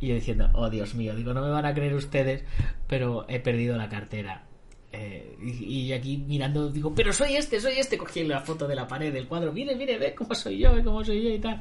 Y 0.00 0.08
yo 0.08 0.14
diciendo, 0.14 0.50
oh 0.54 0.70
Dios 0.70 0.94
mío, 0.94 1.14
digo, 1.14 1.32
no 1.32 1.42
me 1.42 1.50
van 1.50 1.66
a 1.66 1.74
creer 1.74 1.94
ustedes, 1.94 2.44
pero 2.86 3.26
he 3.28 3.40
perdido 3.40 3.76
la 3.76 3.88
cartera. 3.88 4.44
Eh, 4.92 5.36
y, 5.42 5.64
y, 5.64 5.92
aquí 5.92 6.18
mirando 6.18 6.70
digo, 6.70 6.94
pero 6.94 7.12
soy 7.12 7.34
este, 7.34 7.58
soy 7.58 7.74
este, 7.78 7.98
cogí 7.98 8.22
la 8.22 8.40
foto 8.40 8.68
de 8.68 8.76
la 8.76 8.86
pared 8.86 9.12
del 9.12 9.26
cuadro, 9.26 9.52
mire, 9.52 9.74
mire, 9.74 9.98
ve 9.98 10.14
cómo 10.14 10.34
soy 10.34 10.58
yo, 10.58 10.72
ve 10.72 10.84
cómo 10.84 11.04
soy 11.04 11.22
yo 11.22 11.30
y 11.30 11.38
tal. 11.40 11.60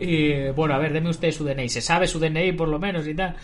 Y 0.00 0.48
bueno, 0.50 0.74
a 0.74 0.78
ver, 0.78 0.92
deme 0.92 1.10
usted 1.10 1.30
su 1.30 1.44
DNI, 1.44 1.68
se 1.68 1.80
sabe 1.80 2.06
su 2.06 2.18
DNI 2.18 2.52
por 2.52 2.68
lo 2.68 2.78
menos 2.78 3.06
y 3.06 3.14
tal. 3.14 3.36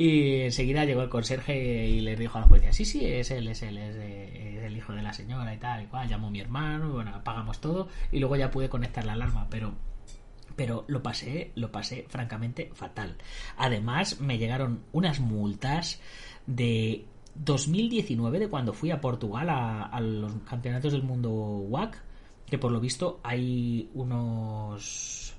Y 0.00 0.44
enseguida 0.44 0.86
llegó 0.86 1.02
el 1.02 1.10
conserje 1.10 1.86
y 1.86 2.00
le 2.00 2.16
dijo 2.16 2.38
a 2.38 2.40
la 2.40 2.46
policía, 2.46 2.72
sí, 2.72 2.86
sí, 2.86 3.04
es 3.04 3.30
él, 3.32 3.48
es 3.48 3.60
él, 3.60 3.76
es, 3.76 3.96
el 3.96 4.74
hijo 4.74 4.94
de 4.94 5.02
la 5.02 5.12
señora 5.12 5.52
y 5.52 5.58
tal, 5.58 5.82
y 5.82 5.86
cual, 5.88 6.08
llamó 6.08 6.30
mi 6.30 6.40
hermano, 6.40 6.90
bueno, 6.90 7.14
apagamos 7.14 7.60
todo 7.60 7.86
y 8.10 8.18
luego 8.18 8.34
ya 8.34 8.50
pude 8.50 8.70
conectar 8.70 9.04
la 9.04 9.12
alarma, 9.12 9.46
pero 9.50 9.74
pero 10.56 10.86
lo 10.88 11.02
pasé, 11.02 11.52
lo 11.54 11.70
pasé 11.70 12.06
francamente 12.08 12.70
fatal. 12.72 13.18
Además, 13.58 14.22
me 14.22 14.38
llegaron 14.38 14.84
unas 14.92 15.20
multas 15.20 16.00
de 16.46 17.04
2019 17.34 18.38
de 18.38 18.48
cuando 18.48 18.72
fui 18.72 18.92
a 18.92 19.02
Portugal 19.02 19.50
a, 19.50 19.82
a, 19.82 20.00
los 20.00 20.32
campeonatos 20.48 20.92
del 20.92 21.02
mundo 21.02 21.30
WAC 21.30 22.02
que 22.46 22.56
por 22.56 22.72
lo 22.72 22.80
visto 22.80 23.20
hay 23.22 23.90
unos 23.92 25.34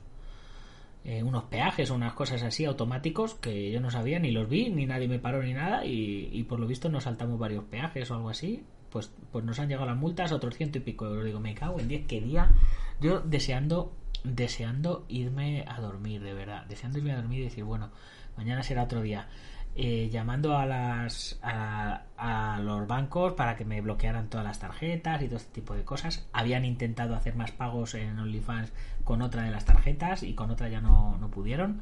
eh, 1.03 1.23
unos 1.23 1.45
peajes 1.45 1.89
o 1.89 1.95
unas 1.95 2.13
cosas 2.13 2.43
así 2.43 2.65
automáticos 2.65 3.33
que 3.35 3.71
yo 3.71 3.79
no 3.79 3.89
sabía 3.89 4.19
ni 4.19 4.31
los 4.31 4.47
vi 4.47 4.69
ni 4.69 4.85
nadie 4.85 5.07
me 5.07 5.17
paró 5.17 5.41
ni 5.41 5.53
nada 5.53 5.85
y, 5.85 6.29
y 6.31 6.43
por 6.43 6.59
lo 6.59 6.67
visto 6.67 6.89
nos 6.89 7.05
saltamos 7.05 7.39
varios 7.39 7.63
peajes 7.65 8.09
o 8.11 8.15
algo 8.15 8.29
así. 8.29 8.63
Pues 8.89 9.11
pues 9.31 9.43
nos 9.45 9.59
han 9.59 9.69
llegado 9.69 9.87
las 9.87 9.97
multas 9.97 10.31
otros 10.31 10.55
ciento 10.55 10.77
y 10.77 10.81
pico 10.81 11.05
euros. 11.05 11.25
Digo 11.25 11.39
me 11.39 11.55
cago 11.55 11.79
en 11.79 11.87
10 11.87 12.05
qué 12.07 12.21
día. 12.21 12.51
Yo 12.99 13.19
deseando 13.21 13.93
deseando 14.23 15.05
irme 15.07 15.65
a 15.67 15.79
dormir 15.79 16.21
de 16.21 16.33
verdad. 16.33 16.65
Deseando 16.67 16.99
irme 16.99 17.13
a 17.13 17.17
dormir 17.17 17.39
y 17.39 17.43
decir 17.45 17.63
bueno 17.63 17.89
mañana 18.37 18.63
será 18.63 18.83
otro 18.83 19.01
día 19.01 19.27
eh, 19.75 20.09
llamando 20.11 20.57
a 20.57 20.65
las 20.65 21.39
a, 21.41 22.59
los 22.61 22.87
bancos 22.87 23.33
para 23.33 23.55
que 23.55 23.65
me 23.65 23.81
bloquearan 23.81 24.29
todas 24.29 24.45
las 24.45 24.59
tarjetas 24.59 25.21
y 25.21 25.27
todo 25.27 25.37
este 25.37 25.51
tipo 25.53 25.73
de 25.75 25.83
cosas. 25.83 26.27
Habían 26.33 26.65
intentado 26.65 27.15
hacer 27.15 27.35
más 27.35 27.51
pagos 27.51 27.95
en 27.95 28.19
OnlyFans 28.19 28.71
con 29.03 29.21
otra 29.21 29.43
de 29.43 29.51
las 29.51 29.65
tarjetas 29.65 30.23
y 30.23 30.33
con 30.33 30.51
otra 30.51 30.69
ya 30.69 30.81
no, 30.81 31.17
no 31.17 31.29
pudieron. 31.31 31.81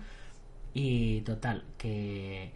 Y 0.74 1.22
total 1.22 1.64
que 1.78 2.54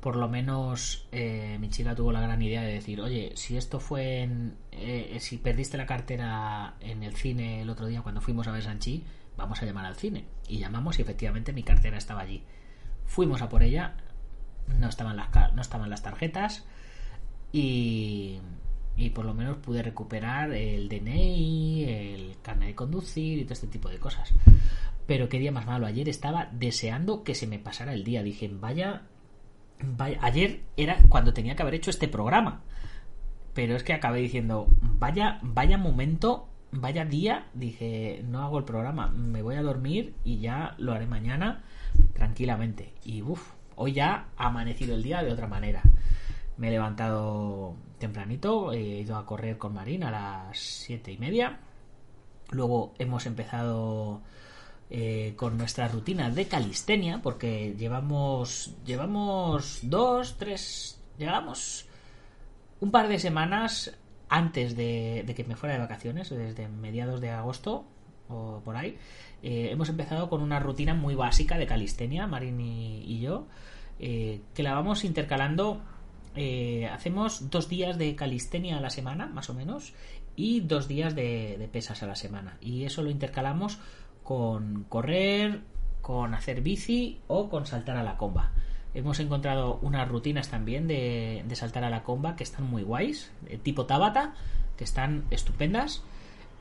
por 0.00 0.16
lo 0.16 0.28
menos 0.28 1.06
eh, 1.12 1.58
mi 1.60 1.68
chica 1.68 1.94
tuvo 1.94 2.10
la 2.12 2.22
gran 2.22 2.40
idea 2.40 2.62
de 2.62 2.72
decir 2.72 3.02
oye 3.02 3.32
si 3.34 3.58
esto 3.58 3.80
fue 3.80 4.22
en 4.22 4.56
eh, 4.72 5.18
si 5.20 5.36
perdiste 5.36 5.76
la 5.76 5.84
cartera 5.84 6.76
en 6.80 7.02
el 7.02 7.14
cine 7.16 7.60
el 7.60 7.68
otro 7.68 7.86
día 7.86 8.00
cuando 8.00 8.22
fuimos 8.22 8.48
a 8.48 8.52
ver 8.52 8.62
Sanchi 8.62 9.04
vamos 9.36 9.62
a 9.62 9.66
llamar 9.66 9.84
al 9.84 9.96
cine 9.96 10.24
y 10.48 10.58
llamamos 10.58 10.98
y 10.98 11.02
efectivamente 11.02 11.52
mi 11.52 11.62
cartera 11.62 11.96
estaba 11.96 12.20
allí. 12.20 12.42
Fuimos 13.06 13.42
a 13.42 13.48
por 13.48 13.62
ella 13.62 13.94
no 14.68 14.88
estaban 14.88 15.16
las, 15.16 15.28
no 15.54 15.62
estaban 15.62 15.90
las 15.90 16.02
tarjetas 16.02 16.64
y, 17.52 18.38
y 18.96 19.10
por 19.10 19.24
lo 19.24 19.34
menos 19.34 19.56
pude 19.58 19.82
recuperar 19.82 20.52
el 20.52 20.88
DNI, 20.88 21.84
el 21.84 22.36
carnet 22.42 22.68
de 22.68 22.74
conducir 22.74 23.38
y 23.38 23.44
todo 23.44 23.54
este 23.54 23.66
tipo 23.66 23.88
de 23.88 23.98
cosas. 23.98 24.32
Pero 25.06 25.28
qué 25.28 25.38
día 25.38 25.52
más 25.52 25.66
malo. 25.66 25.86
Ayer 25.86 26.08
estaba 26.08 26.48
deseando 26.52 27.24
que 27.24 27.34
se 27.34 27.46
me 27.46 27.58
pasara 27.58 27.94
el 27.94 28.04
día. 28.04 28.22
Dije, 28.22 28.48
vaya, 28.52 29.02
vaya. 29.82 30.18
Ayer 30.22 30.62
era 30.76 30.98
cuando 31.08 31.32
tenía 31.32 31.56
que 31.56 31.62
haber 31.62 31.74
hecho 31.74 31.90
este 31.90 32.08
programa. 32.08 32.62
Pero 33.54 33.74
es 33.74 33.82
que 33.82 33.92
acabé 33.92 34.20
diciendo, 34.20 34.68
vaya, 34.80 35.40
vaya 35.42 35.78
momento, 35.78 36.48
vaya 36.70 37.04
día. 37.04 37.46
Dije, 37.54 38.22
no 38.24 38.42
hago 38.42 38.58
el 38.58 38.64
programa, 38.64 39.08
me 39.08 39.42
voy 39.42 39.56
a 39.56 39.62
dormir 39.62 40.14
y 40.24 40.38
ya 40.38 40.74
lo 40.78 40.92
haré 40.92 41.06
mañana 41.06 41.64
tranquilamente. 42.12 42.94
Y 43.02 43.22
uff, 43.22 43.54
Hoy 43.82 43.94
ya 43.94 44.26
ha 44.36 44.48
amanecido 44.48 44.94
el 44.94 45.02
día 45.02 45.22
de 45.22 45.32
otra 45.32 45.46
manera. 45.46 45.80
Me 46.58 46.68
he 46.68 46.70
levantado 46.70 47.76
tempranito, 47.98 48.72
he 48.72 49.00
ido 49.00 49.16
a 49.16 49.24
correr 49.24 49.56
con 49.56 49.72
Marín 49.72 50.04
a 50.04 50.10
las 50.10 50.58
siete 50.58 51.12
y 51.12 51.16
media. 51.16 51.60
Luego 52.50 52.92
hemos 52.98 53.24
empezado 53.24 54.20
eh, 54.90 55.32
con 55.34 55.56
nuestra 55.56 55.88
rutina 55.88 56.28
de 56.28 56.46
calistenia, 56.46 57.22
porque 57.22 57.74
llevamos, 57.78 58.74
llevamos 58.84 59.78
dos, 59.84 60.36
tres, 60.36 61.00
llegamos 61.16 61.86
un 62.80 62.90
par 62.90 63.08
de 63.08 63.18
semanas 63.18 63.96
antes 64.28 64.76
de, 64.76 65.24
de 65.26 65.34
que 65.34 65.44
me 65.44 65.56
fuera 65.56 65.76
de 65.76 65.80
vacaciones, 65.80 66.28
desde 66.28 66.68
mediados 66.68 67.22
de 67.22 67.30
agosto 67.30 67.86
o 68.28 68.60
por 68.62 68.76
ahí, 68.76 68.98
eh, 69.42 69.68
hemos 69.70 69.88
empezado 69.88 70.28
con 70.28 70.42
una 70.42 70.58
rutina 70.60 70.94
muy 70.94 71.14
básica 71.14 71.56
de 71.56 71.66
calistenia, 71.66 72.26
Marín 72.26 72.60
y, 72.60 73.20
yo, 73.20 73.46
eh, 73.98 74.42
que 74.54 74.62
la 74.62 74.74
vamos 74.74 75.04
intercalando. 75.04 75.80
Eh, 76.36 76.88
hacemos 76.92 77.50
dos 77.50 77.68
días 77.68 77.98
de 77.98 78.14
calistenia 78.14 78.76
a 78.78 78.80
la 78.80 78.90
semana, 78.90 79.26
más 79.26 79.50
o 79.50 79.54
menos, 79.54 79.94
y 80.36 80.60
dos 80.60 80.88
días 80.88 81.14
de, 81.14 81.68
pesas 81.72 82.02
a 82.02 82.06
la 82.06 82.16
semana. 82.16 82.58
Y 82.60 82.84
eso 82.84 83.02
lo 83.02 83.10
intercalamos 83.10 83.78
con 84.22 84.84
correr, 84.88 85.60
con 86.02 86.34
hacer 86.34 86.60
bici 86.60 87.20
o 87.26 87.48
con 87.48 87.66
saltar 87.66 87.96
a 87.96 88.02
la 88.02 88.16
comba. 88.16 88.52
Hemos 88.92 89.20
encontrado 89.20 89.78
unas 89.82 90.08
rutinas 90.08 90.48
también 90.48 90.86
de 90.88 91.44
saltar 91.54 91.84
a 91.84 91.90
la 91.90 92.02
comba 92.02 92.36
que 92.36 92.42
están 92.42 92.64
muy 92.64 92.82
guays, 92.82 93.30
tipo 93.62 93.86
Tabata, 93.86 94.34
que 94.76 94.84
están 94.84 95.24
estupendas. 95.30 96.02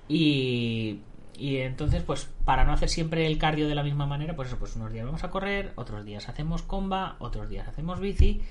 Y 0.08 1.00
y 1.38 1.58
entonces, 1.58 2.04
pues 2.04 2.30
para 2.46 2.66
no 2.66 2.74
hacer 2.74 2.90
siempre 2.90 3.26
el 3.26 3.38
cardio 3.38 3.68
de 3.68 3.76
la 3.76 3.84
misma 3.84 4.06
manera, 4.06 4.36
pues 4.36 4.50
eso, 4.50 4.58
pues 4.58 4.76
unos 4.76 4.92
días 4.92 5.06
vamos 5.06 5.24
a 5.24 5.30
correr, 5.30 5.72
otros 5.76 6.04
días 6.06 6.28
hacemos 6.28 6.64
comba, 6.64 7.16
otros 7.20 7.50
días 7.50 7.68
hacemos 7.68 8.00
bici 8.00 8.42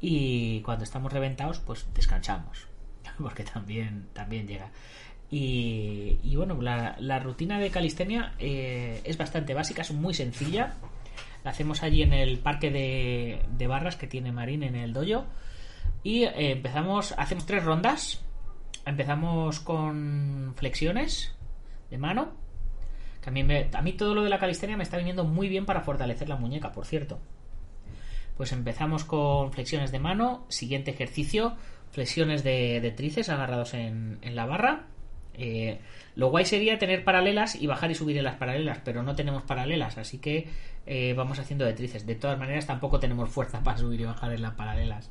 y 0.00 0.60
cuando 0.60 0.84
estamos 0.84 1.12
reventados, 1.12 1.60
pues 1.60 1.86
descansamos, 1.94 2.66
porque 3.18 3.44
también, 3.44 4.08
también 4.12 4.46
llega. 4.46 4.70
Y, 5.28 6.36
bueno, 6.36 6.60
la, 6.62 6.94
la, 7.00 7.18
rutina 7.18 7.58
de 7.58 7.70
calistenia 7.70 8.34
eh, 8.38 9.00
es 9.02 9.18
bastante 9.18 9.54
básica, 9.54 9.82
es 9.82 9.90
muy 9.90 10.14
sencilla. 10.14 10.74
La 11.42 11.50
hacemos 11.50 11.82
allí 11.82 12.02
en 12.02 12.12
el 12.12 12.38
parque 12.38 12.70
de, 12.70 13.42
de 13.50 13.66
barras 13.66 13.96
que 13.96 14.06
tiene 14.06 14.30
Marín 14.30 14.62
en 14.62 14.76
el 14.76 14.92
dojo. 14.92 15.26
Y 16.04 16.22
eh, 16.22 16.52
empezamos, 16.52 17.12
hacemos 17.18 17.44
tres 17.44 17.64
rondas. 17.64 18.22
Empezamos 18.84 19.58
con 19.58 20.54
flexiones 20.56 21.35
de 21.90 21.98
mano. 21.98 22.46
Que 23.26 23.30
a 23.72 23.82
mí, 23.82 23.92
todo 23.94 24.14
lo 24.14 24.22
de 24.22 24.30
la 24.30 24.38
calistenia 24.38 24.76
me 24.76 24.84
está 24.84 24.98
viniendo 24.98 25.24
muy 25.24 25.48
bien 25.48 25.66
para 25.66 25.80
fortalecer 25.80 26.28
la 26.28 26.36
muñeca, 26.36 26.70
por 26.70 26.86
cierto. 26.86 27.18
Pues 28.36 28.52
empezamos 28.52 29.04
con 29.04 29.52
flexiones 29.52 29.90
de 29.90 29.98
mano. 29.98 30.44
Siguiente 30.48 30.92
ejercicio, 30.92 31.56
flexiones 31.90 32.44
de, 32.44 32.80
de 32.80 33.32
agarrados 33.32 33.74
en, 33.74 34.20
la 34.22 34.46
barra. 34.46 34.84
Eh, 35.34 35.80
lo 36.14 36.30
guay 36.30 36.44
sería 36.44 36.78
tener 36.78 37.02
paralelas 37.02 37.56
y 37.56 37.66
bajar 37.66 37.90
y 37.90 37.96
subir 37.96 38.16
en 38.16 38.24
las 38.24 38.36
paralelas, 38.36 38.78
pero 38.84 39.02
no 39.02 39.16
tenemos 39.16 39.42
paralelas, 39.42 39.98
así 39.98 40.18
que 40.18 40.48
eh, 40.86 41.12
vamos 41.14 41.40
haciendo 41.40 41.64
de 41.64 41.72
tríceps. 41.72 42.06
De 42.06 42.14
todas 42.14 42.38
maneras, 42.38 42.66
tampoco 42.68 43.00
tenemos 43.00 43.28
fuerza 43.28 43.60
para 43.64 43.76
subir 43.76 44.02
y 44.02 44.04
bajar 44.04 44.32
en 44.32 44.42
las 44.42 44.54
paralelas. 44.54 45.10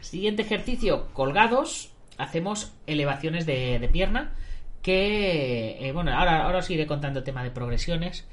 Siguiente 0.00 0.42
ejercicio, 0.42 1.06
colgados. 1.12 1.92
Hacemos 2.18 2.72
elevaciones 2.86 3.46
de 3.46 3.88
pierna. 3.92 4.34
Que, 4.84 5.78
eh, 5.80 5.92
bueno, 5.92 6.12
ahora, 6.16 6.44
ahora 6.44 6.58
os 6.58 6.70
iré 6.70 6.86
contando 6.86 7.18
el 7.18 7.24
tema 7.24 7.42
de 7.42 7.50
progresiones. 7.50 8.28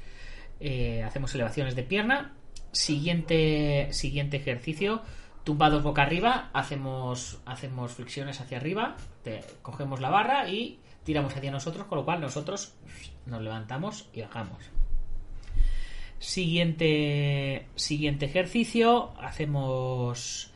Eh, 0.60 1.02
hacemos 1.02 1.34
elevaciones 1.34 1.74
de 1.74 1.82
pierna. 1.82 2.34
Siguiente, 2.70 3.88
siguiente 3.90 4.36
ejercicio, 4.36 5.02
tumbados 5.42 5.82
boca 5.82 6.02
arriba. 6.02 6.50
Hacemos, 6.52 7.40
hacemos 7.46 7.92
flexiones 7.92 8.40
hacia 8.40 8.58
arriba. 8.58 8.96
cogemos 9.62 10.00
la 10.00 10.10
barra 10.10 10.48
y 10.48 10.78
tiramos 11.04 11.34
hacia 11.34 11.50
nosotros, 11.50 11.86
con 11.86 11.98
lo 11.98 12.04
cual 12.04 12.20
nosotros 12.20 12.74
nos 13.26 13.42
levantamos 13.42 14.08
y 14.12 14.20
bajamos. 14.20 14.70
Siguiente, 16.18 17.66
siguiente 17.74 18.26
ejercicio, 18.26 19.12
hacemos 19.20 20.52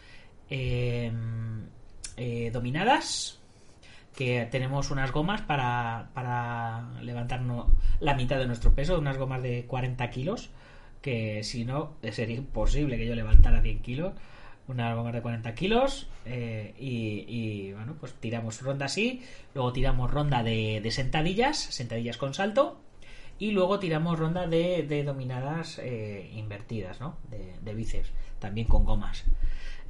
eh, 0.48 1.11
eh, 2.16 2.50
dominadas, 2.52 3.36
que 4.16 4.48
tenemos 4.50 4.90
unas 4.90 5.12
gomas 5.12 5.42
para, 5.42 6.09
para 6.14 6.88
levantarnos 7.02 7.66
la 8.00 8.14
mitad 8.14 8.38
de 8.38 8.46
nuestro 8.46 8.74
peso, 8.74 8.98
unas 8.98 9.18
gomas 9.18 9.42
de 9.42 9.66
40 9.66 10.11
kilos, 10.11 10.50
que 11.02 11.44
si 11.44 11.64
no 11.64 11.92
sería 12.11 12.37
imposible 12.37 12.96
que 12.96 13.07
yo 13.07 13.14
levantara 13.14 13.61
100 13.61 13.81
kilos, 13.81 14.14
unas 14.68 14.96
gomas 14.96 15.12
de 15.12 15.22
40 15.22 15.55
kilos, 15.55 16.09
eh, 16.24 16.74
y, 16.79 17.72
bueno, 17.72 17.94
pues 18.00 18.14
tiramos 18.14 18.61
ronda 18.62 18.87
así, 18.87 19.22
luego 19.55 19.72
tiramos 19.72 20.11
ronda 20.11 20.42
de, 20.42 20.81
de 20.83 20.90
sentadillas, 20.90 21.59
sentadillas 21.59 22.16
con 22.16 22.33
salto, 22.35 22.81
y 23.38 23.50
luego 23.50 23.79
tiramos 23.79 24.18
ronda 24.18 24.46
de, 24.46 24.83
de 24.83 25.05
dominadas 25.05 25.79
eh, 25.79 26.31
invertidas, 26.35 27.00
¿no? 27.00 27.16
De, 27.31 27.55
de 27.61 27.74
bíceps, 27.74 28.11
también 28.38 28.66
con 28.66 28.85
gomas. 28.85 29.24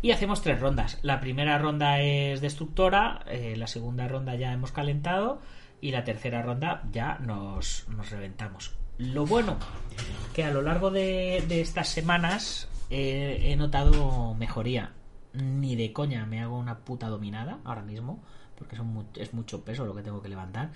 Y 0.02 0.10
hacemos 0.10 0.42
tres 0.42 0.60
rondas. 0.60 0.98
La 1.02 1.20
primera 1.20 1.58
ronda 1.58 2.00
es 2.00 2.40
destructora, 2.40 3.24
eh, 3.26 3.54
la 3.56 3.66
segunda 3.66 4.06
ronda 4.06 4.34
ya 4.34 4.52
hemos 4.52 4.72
calentado 4.72 5.40
y 5.80 5.90
la 5.90 6.04
tercera 6.04 6.42
ronda 6.42 6.82
ya 6.92 7.18
nos, 7.20 7.86
nos 7.88 8.10
reventamos. 8.10 8.76
Lo 8.98 9.26
bueno, 9.26 9.56
que 10.34 10.44
a 10.44 10.50
lo 10.50 10.62
largo 10.62 10.90
de, 10.90 11.44
de 11.48 11.60
estas 11.60 11.88
semanas 11.88 12.68
eh, 12.90 13.40
he 13.50 13.56
notado 13.56 14.34
mejoría. 14.34 14.92
Ni 15.32 15.76
de 15.76 15.92
coña 15.92 16.24
me 16.24 16.40
hago 16.40 16.58
una 16.58 16.78
puta 16.78 17.08
dominada 17.08 17.58
ahora 17.64 17.82
mismo, 17.82 18.22
porque 18.56 18.76
es 19.16 19.34
mucho 19.34 19.64
peso 19.64 19.84
lo 19.84 19.94
que 19.94 20.02
tengo 20.02 20.22
que 20.22 20.28
levantar. 20.28 20.70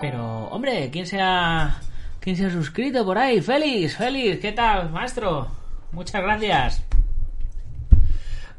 Pero, 0.00 0.46
hombre, 0.48 0.88
¿quién 0.90 1.06
se 1.06 1.20
ha, 1.20 1.80
quién 2.20 2.36
se 2.36 2.46
ha 2.46 2.50
suscrito 2.50 3.04
por 3.04 3.18
ahí? 3.18 3.42
Félix, 3.42 3.96
Félix, 3.96 4.40
¿qué 4.40 4.52
tal, 4.52 4.90
maestro? 4.90 5.48
Muchas 5.92 6.22
gracias. 6.22 6.93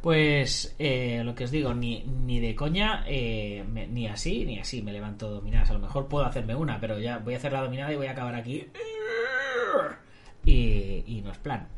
Pues 0.06 0.76
eh, 0.78 1.24
lo 1.26 1.34
que 1.34 1.46
os 1.46 1.50
digo, 1.50 1.74
ni, 1.74 2.04
ni 2.04 2.40
de 2.40 2.54
coña, 2.54 3.04
eh, 3.08 3.66
ni 3.90 4.06
así, 4.06 4.46
ni 4.46 4.60
así 4.60 4.84
me 4.84 4.94
levanto 4.94 5.32
dominadas. 5.32 5.72
A 5.72 5.74
lo 5.74 5.80
mejor 5.80 6.08
puedo 6.08 6.28
hacerme 6.28 6.54
una, 6.54 6.80
pero 6.80 7.00
ya 7.00 7.18
voy 7.18 7.34
a 7.34 7.38
hacer 7.38 7.52
la 7.52 7.64
dominada 7.64 7.92
y 7.92 7.96
voy 7.96 8.06
a 8.06 8.12
acabar 8.12 8.36
aquí. 8.36 8.68
Y, 10.46 11.04
y 11.08 11.22
no 11.26 11.32
es 11.32 11.40
plan. 11.40 11.70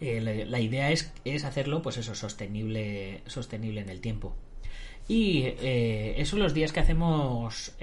Eh, 0.00 0.22
la, 0.22 0.32
la 0.46 0.58
idea 0.58 0.90
es, 0.90 1.12
es 1.26 1.44
hacerlo, 1.44 1.82
pues 1.82 1.98
eso, 1.98 2.14
sostenible, 2.14 3.20
sostenible 3.26 3.82
en 3.82 3.90
el 3.90 4.00
tiempo. 4.00 4.34
Y 5.06 5.52
eso 5.60 6.38
los 6.38 6.54
días 6.54 6.72
que 6.72 6.80
hacemos 6.80 7.76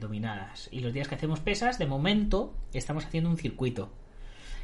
dominadas. 0.00 0.68
Y 0.70 0.78
los 0.78 0.92
días 0.92 1.08
que 1.08 1.16
hacemos 1.16 1.40
pesas, 1.40 1.80
de 1.80 1.86
momento, 1.86 2.54
estamos 2.72 3.04
haciendo 3.04 3.30
un 3.30 3.36
circuito. 3.36 3.90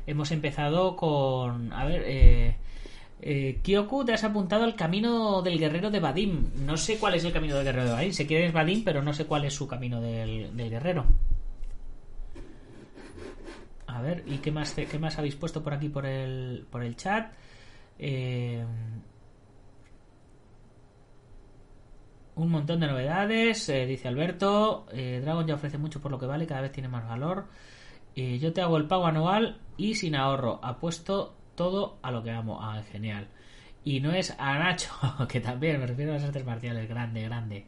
Hemos 0.06 0.30
empezado 0.30 0.94
con. 0.94 1.72
A 1.72 1.84
ver, 1.86 2.54
eh, 3.26 3.60
Kyoku, 3.62 4.04
te 4.04 4.12
has 4.12 4.22
apuntado 4.22 4.64
al 4.64 4.76
camino 4.76 5.40
del 5.40 5.58
guerrero 5.58 5.90
de 5.90 5.98
Vadim. 5.98 6.50
No 6.66 6.76
sé 6.76 6.98
cuál 6.98 7.14
es 7.14 7.24
el 7.24 7.32
camino 7.32 7.54
del 7.56 7.64
guerrero 7.64 7.86
de 7.86 7.92
Vadim. 7.92 8.12
Sé 8.12 8.26
que 8.26 8.44
es 8.44 8.52
Vadim, 8.52 8.84
pero 8.84 9.02
no 9.02 9.14
sé 9.14 9.24
cuál 9.24 9.46
es 9.46 9.54
su 9.54 9.66
camino 9.66 10.00
del, 10.02 10.54
del 10.54 10.68
guerrero. 10.68 11.06
A 13.86 14.02
ver, 14.02 14.24
¿y 14.26 14.38
qué 14.38 14.52
más, 14.52 14.74
qué 14.74 14.98
más 14.98 15.18
habéis 15.18 15.36
puesto 15.36 15.62
por 15.62 15.72
aquí 15.72 15.88
por 15.88 16.04
el, 16.04 16.66
por 16.70 16.82
el 16.82 16.96
chat? 16.96 17.32
Eh, 17.98 18.62
un 22.34 22.50
montón 22.50 22.80
de 22.80 22.88
novedades, 22.88 23.68
eh, 23.70 23.86
dice 23.86 24.08
Alberto. 24.08 24.86
Eh, 24.92 25.20
Dragon 25.22 25.46
ya 25.46 25.54
ofrece 25.54 25.78
mucho 25.78 26.02
por 26.02 26.10
lo 26.10 26.18
que 26.18 26.26
vale, 26.26 26.46
cada 26.46 26.60
vez 26.60 26.72
tiene 26.72 26.88
más 26.88 27.08
valor. 27.08 27.46
Yo 28.16 28.52
te 28.52 28.60
hago 28.60 28.76
el 28.76 28.86
pago 28.86 29.06
anual 29.06 29.60
y 29.76 29.94
sin 29.94 30.14
ahorro. 30.14 30.60
Apuesto 30.62 31.34
todo 31.54 31.98
a 32.02 32.10
lo 32.10 32.22
que 32.22 32.30
amo. 32.30 32.58
Ah, 32.62 32.82
genial. 32.90 33.28
Y 33.84 34.00
no 34.00 34.12
es 34.12 34.34
a 34.38 34.58
Nacho, 34.58 34.90
que 35.28 35.40
también 35.40 35.78
me 35.78 35.86
refiero 35.86 36.12
a 36.12 36.14
las 36.14 36.24
artes 36.24 36.44
marciales. 36.44 36.88
Grande, 36.88 37.22
grande. 37.22 37.66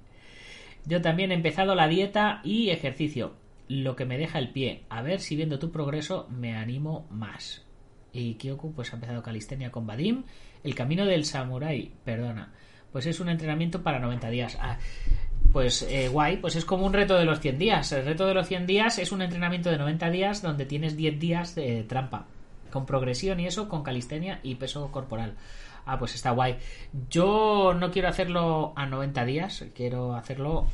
Yo 0.84 1.02
también 1.02 1.32
he 1.32 1.34
empezado 1.34 1.74
la 1.74 1.88
dieta 1.88 2.40
y 2.44 2.70
ejercicio. 2.70 3.34
Lo 3.68 3.96
que 3.96 4.04
me 4.04 4.18
deja 4.18 4.38
el 4.38 4.50
pie. 4.50 4.84
A 4.88 5.02
ver 5.02 5.20
si 5.20 5.36
viendo 5.36 5.58
tu 5.58 5.72
progreso 5.72 6.28
me 6.30 6.56
animo 6.56 7.06
más. 7.10 7.64
Y 8.12 8.34
Kyoku 8.34 8.72
pues 8.72 8.92
ha 8.92 8.96
empezado 8.96 9.22
calistenia 9.22 9.72
con 9.72 9.86
Vadim. 9.86 10.24
El 10.62 10.74
camino 10.74 11.04
del 11.04 11.24
samurái, 11.24 11.92
perdona. 12.04 12.52
Pues 12.92 13.06
es 13.06 13.20
un 13.20 13.28
entrenamiento 13.28 13.82
para 13.82 13.98
90 13.98 14.30
días. 14.30 14.56
Ah, 14.60 14.78
pues 15.52 15.82
eh, 15.82 16.08
guay, 16.08 16.36
pues 16.38 16.56
es 16.56 16.64
como 16.64 16.86
un 16.86 16.92
reto 16.92 17.18
de 17.18 17.24
los 17.24 17.40
100 17.40 17.58
días. 17.58 17.92
El 17.92 18.04
reto 18.04 18.26
de 18.26 18.34
los 18.34 18.46
100 18.46 18.66
días 18.66 18.98
es 18.98 19.12
un 19.12 19.22
entrenamiento 19.22 19.70
de 19.70 19.78
90 19.78 20.10
días 20.10 20.42
donde 20.42 20.66
tienes 20.66 20.96
10 20.96 21.18
días 21.18 21.54
de 21.54 21.82
trampa. 21.82 22.26
Con 22.70 22.86
progresión 22.86 23.40
y 23.40 23.46
eso, 23.46 23.68
con 23.68 23.82
calistenia 23.82 24.40
y 24.42 24.56
peso 24.56 24.90
corporal. 24.92 25.36
Ah, 25.86 25.98
pues 25.98 26.14
está 26.14 26.30
guay. 26.32 26.56
Yo 27.10 27.74
no 27.78 27.90
quiero 27.90 28.08
hacerlo 28.08 28.72
a 28.76 28.86
90 28.86 29.24
días, 29.24 29.64
quiero 29.74 30.14
hacerlo 30.16 30.66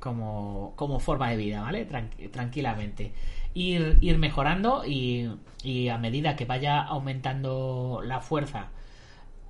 como, 0.00 0.72
como 0.76 0.98
forma 1.00 1.30
de 1.30 1.36
vida, 1.36 1.62
¿vale? 1.62 1.88
Tranqui- 1.88 2.30
tranquilamente. 2.30 3.12
Ir, 3.54 3.98
ir 4.00 4.18
mejorando 4.18 4.84
y, 4.86 5.30
y 5.62 5.88
a 5.88 5.98
medida 5.98 6.36
que 6.36 6.44
vaya 6.44 6.82
aumentando 6.82 8.00
la 8.04 8.20
fuerza 8.20 8.70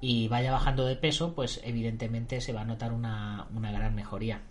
y 0.01 0.29
vaya 0.29 0.53
bajando 0.53 0.85
de 0.87 0.97
peso, 0.97 1.35
pues 1.35 1.61
evidentemente 1.65 2.41
se 2.41 2.53
va 2.53 2.63
a 2.63 2.65
notar 2.65 2.93
una, 2.93 3.47
una 3.55 3.73
gran 3.73 3.95
mejoría. 3.95 4.43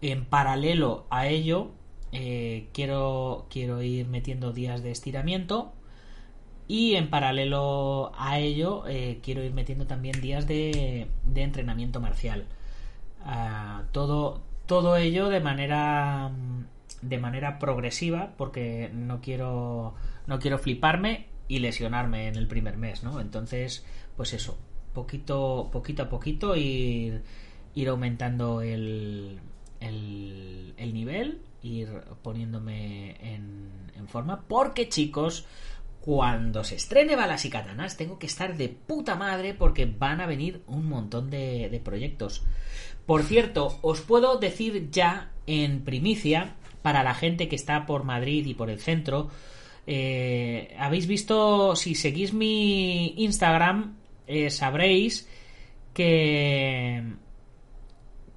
En 0.00 0.24
paralelo 0.24 1.06
a 1.10 1.28
ello, 1.28 1.70
eh, 2.12 2.68
quiero, 2.72 3.46
quiero 3.50 3.82
ir 3.82 4.06
metiendo 4.06 4.52
días 4.52 4.82
de 4.82 4.90
estiramiento 4.90 5.72
y 6.68 6.94
en 6.94 7.10
paralelo 7.10 8.12
a 8.16 8.38
ello 8.38 8.84
eh, 8.86 9.20
quiero 9.22 9.42
ir 9.42 9.52
metiendo 9.52 9.86
también 9.86 10.20
días 10.20 10.46
de, 10.46 11.08
de 11.24 11.42
entrenamiento 11.42 12.00
marcial. 12.00 12.46
Ah, 13.24 13.84
todo, 13.92 14.42
todo 14.66 14.96
ello 14.96 15.28
de 15.28 15.40
manera 15.40 16.30
de 17.02 17.18
manera 17.18 17.58
progresiva 17.58 18.34
porque 18.36 18.90
no 18.92 19.20
quiero 19.20 19.94
no 20.26 20.38
quiero 20.38 20.58
fliparme 20.58 21.26
y 21.48 21.58
lesionarme 21.58 22.28
en 22.28 22.36
el 22.36 22.46
primer 22.46 22.76
mes, 22.76 23.02
¿no? 23.02 23.20
Entonces, 23.20 23.84
pues 24.16 24.32
eso, 24.32 24.58
poquito 24.94 25.68
poquito 25.72 26.04
a 26.04 26.08
poquito 26.08 26.56
ir 26.56 27.22
ir 27.74 27.88
aumentando 27.88 28.62
el 28.62 29.40
el, 29.80 30.74
el 30.76 30.94
nivel, 30.94 31.40
ir 31.62 31.88
poniéndome 32.22 33.16
en, 33.20 34.08
forma, 34.08 34.42
porque 34.48 34.88
chicos, 34.88 35.46
cuando 36.00 36.64
se 36.64 36.74
estrene 36.74 37.14
Balas 37.14 37.44
y 37.44 37.50
Katanas 37.50 37.96
tengo 37.96 38.18
que 38.18 38.26
estar 38.26 38.56
de 38.56 38.68
puta 38.68 39.14
madre 39.14 39.54
porque 39.54 39.86
van 39.86 40.20
a 40.20 40.26
venir 40.26 40.62
un 40.66 40.88
montón 40.88 41.30
de, 41.30 41.68
de 41.70 41.80
proyectos. 41.80 42.42
Por 43.06 43.22
cierto, 43.22 43.78
os 43.80 44.00
puedo 44.00 44.38
decir 44.38 44.90
ya 44.90 45.30
en 45.46 45.84
primicia, 45.84 46.56
para 46.82 47.02
la 47.04 47.14
gente 47.14 47.48
que 47.48 47.56
está 47.56 47.86
por 47.86 48.04
Madrid 48.04 48.44
y 48.46 48.54
por 48.54 48.68
el 48.68 48.80
centro, 48.80 49.30
eh, 49.86 50.74
habéis 50.78 51.06
visto, 51.06 51.74
si 51.76 51.94
seguís 51.94 52.32
mi 52.32 53.14
Instagram, 53.16 53.96
eh, 54.26 54.50
sabréis 54.50 55.28
que 55.94 57.02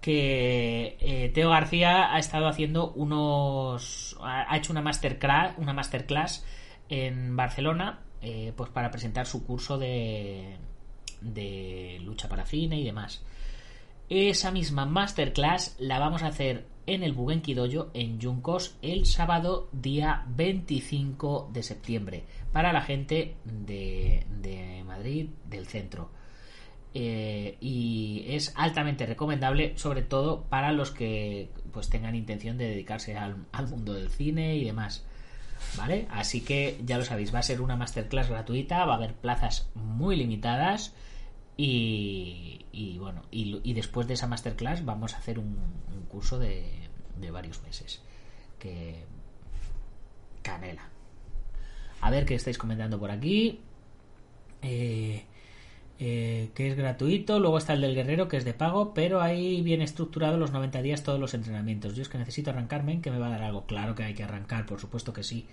que 0.06 0.98
eh, 1.00 1.32
Teo 1.34 1.50
García 1.50 2.14
ha 2.14 2.20
estado 2.20 2.48
haciendo 2.48 2.92
unos 2.92 4.16
ha 4.22 4.56
hecho 4.56 4.72
una 4.72 4.84
masterclass 4.84 5.56
una 5.58 5.74
masterclass 5.74 6.46
en 6.90 7.36
Barcelona 7.36 8.02
eh, 8.22 8.54
pues 8.56 8.70
para 8.70 8.92
presentar 8.92 9.26
su 9.26 9.44
curso 9.48 9.80
de 9.80 10.58
de 11.22 12.00
lucha 12.04 12.30
para 12.30 12.46
cine 12.46 12.80
y 12.80 12.84
demás. 12.84 13.24
Esa 14.08 14.52
misma 14.52 14.86
masterclass 14.86 15.76
la 15.80 15.98
vamos 15.98 16.22
a 16.22 16.28
hacer 16.28 16.68
en 16.86 17.02
el 17.02 17.14
Bugenki 17.14 17.56
Dojo 17.56 17.90
en 17.96 18.20
Yuncos 18.20 18.78
el 18.84 19.08
sábado 19.08 19.70
día 19.72 20.24
25 20.28 21.50
de 21.52 21.64
septiembre 21.64 22.24
para 22.54 22.72
la 22.72 22.82
gente 22.82 23.38
de, 23.44 24.24
de 24.30 24.84
Madrid 24.86 25.30
del 25.50 25.66
centro. 25.66 26.12
Eh, 26.98 27.58
y 27.60 28.24
es 28.30 28.54
altamente 28.56 29.06
recomendable 29.06 29.78
sobre 29.78 30.02
todo 30.02 30.44
para 30.44 30.72
los 30.72 30.92
que 30.92 31.50
pues 31.74 31.90
tengan 31.90 32.16
intención 32.16 32.58
de 32.58 32.70
dedicarse 32.70 33.18
al, 33.18 33.36
mundo 33.70 33.92
del 33.92 34.10
cine 34.10 34.56
y 34.56 34.64
demás 34.64 35.04
vale 35.76 36.08
así 36.10 36.40
que 36.40 36.80
ya 36.86 36.98
lo 36.98 37.04
sabéis 37.04 37.36
va 37.36 37.40
a 37.40 37.44
ser 37.44 37.60
una 37.60 37.76
masterclass 37.76 38.30
gratuita 38.30 38.86
va 38.86 38.94
a 38.94 38.96
haber 38.96 39.14
plazas 39.14 39.70
muy 39.76 40.16
limitadas 40.16 40.94
y, 41.58 42.66
bueno 42.98 43.24
y, 43.30 43.74
después 43.74 44.08
de 44.08 44.14
esa 44.14 44.28
masterclass 44.28 44.86
vamos 44.86 45.16
a 45.16 45.18
hacer 45.18 45.38
un, 45.38 45.58
curso 46.08 46.40
de, 46.40 46.64
de 47.20 47.30
varios 47.30 47.62
meses 47.64 48.02
que 48.58 49.04
canela. 50.46 50.88
A 52.02 52.12
ver 52.12 52.26
qué 52.26 52.36
estáis 52.36 52.58
comentando 52.58 53.00
por 53.00 53.12
aquí. 53.12 53.60
Eh, 54.62 55.26
eh, 55.98 56.50
que 56.54 56.68
es 56.68 56.76
gratuito, 56.76 57.40
luego 57.40 57.58
está 57.58 57.74
el 57.74 57.82
del 57.82 57.96
guerrero 57.96 58.28
que 58.28 58.36
es 58.36 58.44
de 58.44 58.54
pago, 58.54 58.94
pero 58.94 59.22
ahí 59.22 59.62
viene 59.62 59.86
estructurado 59.86 60.38
los 60.38 60.52
90 60.52 60.82
días 60.82 61.04
todos 61.04 61.20
los 61.20 61.34
entrenamientos. 61.34 61.96
Yo 61.96 62.02
es 62.02 62.10
que 62.10 62.18
necesito 62.18 62.50
arrancarme, 62.50 63.00
que 63.02 63.12
me 63.12 63.20
va 63.20 63.28
a 63.28 63.32
dar 63.32 63.44
algo. 63.44 63.66
Claro 63.66 63.96
que 63.96 64.04
hay 64.04 64.14
que 64.14 64.24
arrancar, 64.24 64.66
por 64.66 64.80
supuesto 64.80 65.14
que 65.14 65.24
sí. 65.24 65.48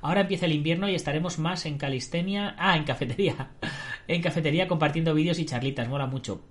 Ahora 0.00 0.20
empieza 0.20 0.46
el 0.46 0.52
invierno 0.52 0.88
y 0.88 0.94
estaremos 0.94 1.40
más 1.40 1.66
en 1.66 1.78
calistenia, 1.78 2.54
ah, 2.58 2.76
en 2.76 2.84
cafetería, 2.84 3.50
en 4.08 4.22
cafetería 4.22 4.68
compartiendo 4.68 5.14
vídeos 5.14 5.40
y 5.40 5.46
charlitas, 5.46 5.88
mola 5.88 6.06
mucho. 6.06 6.42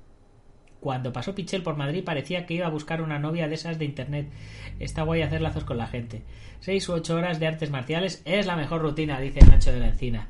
Cuando 0.81 1.11
pasó 1.11 1.33
Pichel 1.33 1.63
por 1.63 1.75
Madrid 1.75 2.03
parecía 2.03 2.45
que 2.45 2.53
iba 2.53 2.67
a 2.67 2.71
buscar 2.71 3.01
una 3.01 3.17
novia 3.17 3.47
de 3.47 3.55
esas 3.55 3.79
de 3.79 3.85
internet. 3.85 4.29
Está 4.79 5.03
guay 5.03 5.21
hacer 5.21 5.41
lazos 5.41 5.63
con 5.63 5.77
la 5.77 5.87
gente. 5.87 6.21
Seis 6.59 6.87
u 6.89 6.93
ocho 6.93 7.15
horas 7.15 7.39
de 7.39 7.47
artes 7.47 7.71
marciales 7.71 8.21
es 8.25 8.45
la 8.45 8.55
mejor 8.55 8.81
rutina, 8.81 9.19
dice 9.19 9.39
Nacho 9.45 9.71
de 9.71 9.79
la 9.79 9.87
Encina. 9.87 10.27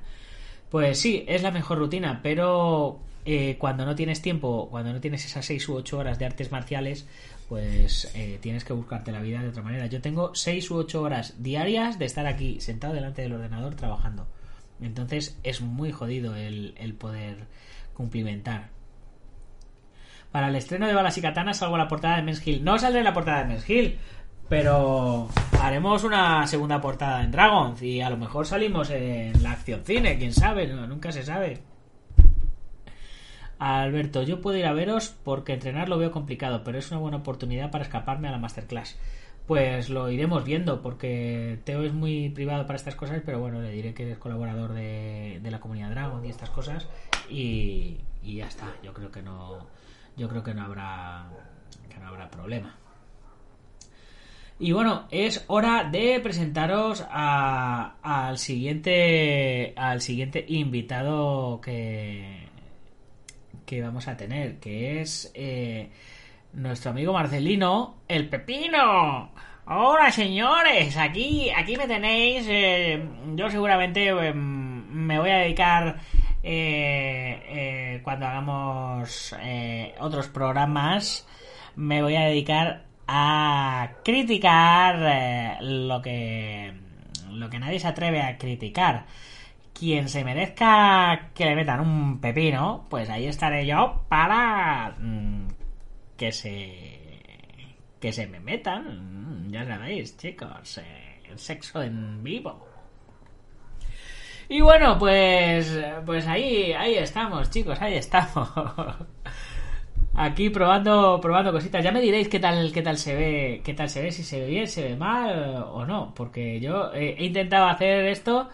Pues 0.69 0.99
sí, 0.99 1.25
es 1.27 1.43
la 1.43 1.51
mejor 1.51 1.79
rutina, 1.79 2.21
pero 2.21 3.01
eh, 3.29 3.57
cuando 3.57 3.85
no 3.85 3.93
tienes 3.93 4.21
tiempo, 4.21 4.69
cuando 4.71 4.93
no 4.93 5.01
tienes 5.01 5.25
esas 5.25 5.45
6 5.45 5.67
u 5.67 5.75
8 5.75 5.97
horas 5.97 6.17
de 6.17 6.25
artes 6.25 6.49
marciales, 6.49 7.05
pues 7.49 8.09
eh, 8.15 8.39
tienes 8.41 8.63
que 8.63 8.71
buscarte 8.71 9.11
la 9.11 9.19
vida 9.19 9.41
de 9.41 9.49
otra 9.49 9.61
manera. 9.61 9.87
Yo 9.87 9.99
tengo 9.99 10.33
6 10.33 10.71
u 10.71 10.77
8 10.77 11.01
horas 11.01 11.43
diarias 11.43 11.99
de 11.99 12.05
estar 12.05 12.25
aquí 12.25 12.61
sentado 12.61 12.93
delante 12.93 13.23
del 13.23 13.33
ordenador 13.33 13.75
trabajando. 13.75 14.29
Entonces 14.79 15.37
es 15.43 15.59
muy 15.59 15.91
jodido 15.91 16.37
el, 16.37 16.95
poder 16.97 17.47
cumplimentar. 17.93 18.69
Para 20.31 20.47
el 20.47 20.55
estreno 20.55 20.87
de 20.87 20.93
Balas 20.93 21.17
y 21.17 21.21
Katanas 21.21 21.57
salgo 21.57 21.75
a 21.75 21.79
la 21.79 21.89
portada 21.89 22.15
de 22.15 22.21
Men's 22.21 22.47
Hill. 22.47 22.63
No 22.63 22.79
saldré 22.79 22.99
en 22.99 23.05
la 23.05 23.13
portada 23.13 23.39
de 23.39 23.49
Men's 23.49 23.69
Hill, 23.69 23.97
pero 24.47 25.27
haremos 25.61 26.05
una 26.05 26.47
segunda 26.47 26.79
portada 26.79 27.21
en 27.25 27.31
Dragons 27.31 27.81
y 27.81 27.99
a 27.99 28.09
lo 28.09 28.15
mejor 28.15 28.47
salimos 28.47 28.89
en 28.89 29.43
la 29.43 29.51
acción 29.51 29.81
cine, 29.83 30.17
quién 30.17 30.31
sabe, 30.31 30.65
nunca 30.67 31.11
se 31.11 31.23
sabe. 31.23 31.59
Alberto, 33.59 34.23
yo 34.23 34.41
puedo 34.41 34.57
ir 34.57 34.65
a 34.65 34.73
veros 34.73 35.15
porque 35.23 35.53
entrenar 35.53 35.89
lo 35.89 35.97
veo 35.97 36.11
complicado, 36.11 36.63
pero 36.63 36.77
es 36.77 36.91
una 36.91 36.99
buena 36.99 37.17
oportunidad 37.17 37.71
para 37.71 37.83
escaparme 37.83 38.27
a 38.27 38.31
la 38.31 38.37
masterclass. 38.37 38.97
Pues 39.47 39.89
lo 39.89 40.09
iremos 40.11 40.43
viendo, 40.43 40.81
porque 40.81 41.59
Teo 41.63 41.83
es 41.83 41.93
muy 41.93 42.29
privado 42.29 42.65
para 42.65 42.75
estas 42.75 42.95
cosas, 42.95 43.21
pero 43.25 43.39
bueno, 43.39 43.61
le 43.61 43.71
diré 43.71 43.93
que 43.93 44.11
es 44.11 44.17
colaborador 44.17 44.73
de, 44.73 45.39
la 45.43 45.59
comunidad 45.59 45.91
Dragon 45.91 46.25
y 46.25 46.29
estas 46.29 46.49
cosas, 46.49 46.87
y, 47.29 47.97
y, 48.21 48.35
ya 48.35 48.47
está. 48.47 48.73
Yo 48.83 48.93
creo 48.93 49.09
que 49.09 49.21
no, 49.21 49.65
yo 50.17 50.27
creo 50.27 50.43
que 50.43 50.53
no 50.53 50.63
habrá, 50.63 51.27
que 51.89 51.97
no 51.97 52.07
habrá 52.07 52.29
problema. 52.29 52.75
Y 54.59 54.71
bueno, 54.71 55.07
es 55.11 55.45
hora 55.47 55.87
de 55.89 56.19
presentaros 56.19 57.05
al 57.11 58.37
siguiente 58.39 59.73
al 59.75 60.01
siguiente 60.01 60.43
invitado 60.47 61.61
que, 61.61 62.46
que 63.67 63.81
vamos 63.81 64.07
a 64.07 64.15
tener, 64.17 64.59
que 64.59 65.01
es 65.01 65.29
eh, 65.35 65.91
nuestro 66.53 66.91
amigo 66.91 67.13
Marcelino, 67.13 67.97
el 68.07 68.29
Pepino. 68.29 69.31
Hola 69.67 70.09
señores, 70.11 70.95
aquí, 70.95 71.51
aquí 71.51 71.75
me 71.75 71.85
tenéis. 71.85 72.47
Eh, 72.49 73.05
yo 73.35 73.51
seguramente 73.51 74.07
eh, 74.07 74.33
me 74.33 75.19
voy 75.19 75.29
a 75.29 75.37
dedicar 75.39 75.99
cuando 78.03 78.25
hagamos 78.25 79.35
otros 79.99 80.29
programas. 80.29 81.27
Me 81.75 82.01
voy 82.01 82.15
a 82.15 82.21
dedicar 82.21 82.87
a 83.07 83.89
criticar 84.03 84.97
eh, 85.01 85.57
lo 85.61 86.01
que 86.01 86.73
lo 87.31 87.49
que 87.49 87.59
nadie 87.59 87.79
se 87.79 87.87
atreve 87.87 88.21
a 88.21 88.37
criticar. 88.37 89.05
Quien 89.77 90.09
se 90.09 90.23
merezca 90.23 91.29
que 91.35 91.45
le 91.45 91.55
metan 91.55 91.81
un 91.81 92.19
pepino, 92.19 92.87
pues 92.89 93.09
ahí 93.11 93.27
estaré 93.27 93.67
yo 93.67 94.05
para 94.09 94.95
mm, 94.99 95.47
que 96.17 96.31
se 96.31 97.21
que 97.99 98.11
se 98.11 98.25
me 98.25 98.39
metan. 98.39 99.47
Mm, 99.47 99.51
ya 99.51 99.65
sabéis, 99.65 100.17
chicos, 100.17 100.79
el 101.29 101.37
sexo 101.37 101.83
en 101.83 102.23
vivo. 102.23 102.65
Y 104.49 104.61
bueno, 104.61 104.97
pues 104.97 105.79
pues 106.05 106.27
ahí 106.27 106.73
ahí 106.73 106.95
estamos, 106.95 107.49
chicos, 107.51 107.79
ahí 107.81 107.95
estamos. 107.95 108.49
Aquí 110.15 110.49
probando, 110.49 111.19
probando 111.21 111.51
cositas. 111.51 111.83
Ya 111.83 111.91
me 111.91 112.01
diréis 112.01 112.27
qué 112.29 112.39
tal, 112.39 112.71
qué 112.73 112.81
tal 112.81 112.97
se 112.97 113.13
ve, 113.15 113.61
qué 113.63 113.75
tal 113.75 113.89
se 113.89 114.01
ve, 114.01 114.11
si 114.11 114.23
se 114.23 114.39
ve 114.39 114.47
bien, 114.47 114.67
se 114.67 114.83
ve 114.83 114.95
mal 114.95 115.63
o 115.71 115.85
no. 115.85 116.13
Porque 116.15 116.59
yo 116.59 116.91
he 116.93 117.23
intentado 117.25 117.67
hacer 117.67 118.05
esto 118.05 118.49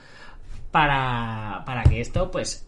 para, 0.73 1.63
para 1.65 1.83
que 1.83 2.01
esto, 2.01 2.31
pues, 2.31 2.67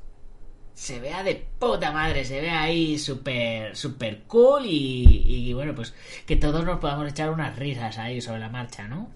se 0.76 1.00
vea 1.00 1.24
de 1.24 1.48
puta 1.60 1.92
madre, 1.92 2.24
se 2.24 2.40
vea 2.40 2.62
ahí 2.62 3.00
súper, 3.00 3.76
súper 3.76 4.24
cool 4.28 4.66
y, 4.66 5.24
y 5.26 5.54
bueno, 5.54 5.74
pues 5.74 5.96
que 6.28 6.36
todos 6.36 6.64
nos 6.64 6.80
podamos 6.80 7.10
echar 7.10 7.32
unas 7.32 7.58
risas 7.58 7.98
ahí 7.98 8.22
sobre 8.22 8.42
la 8.42 8.50
marcha, 8.50 8.88
¿no? 8.88 9.10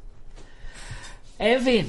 En 1.37 1.61
fin, 1.61 1.87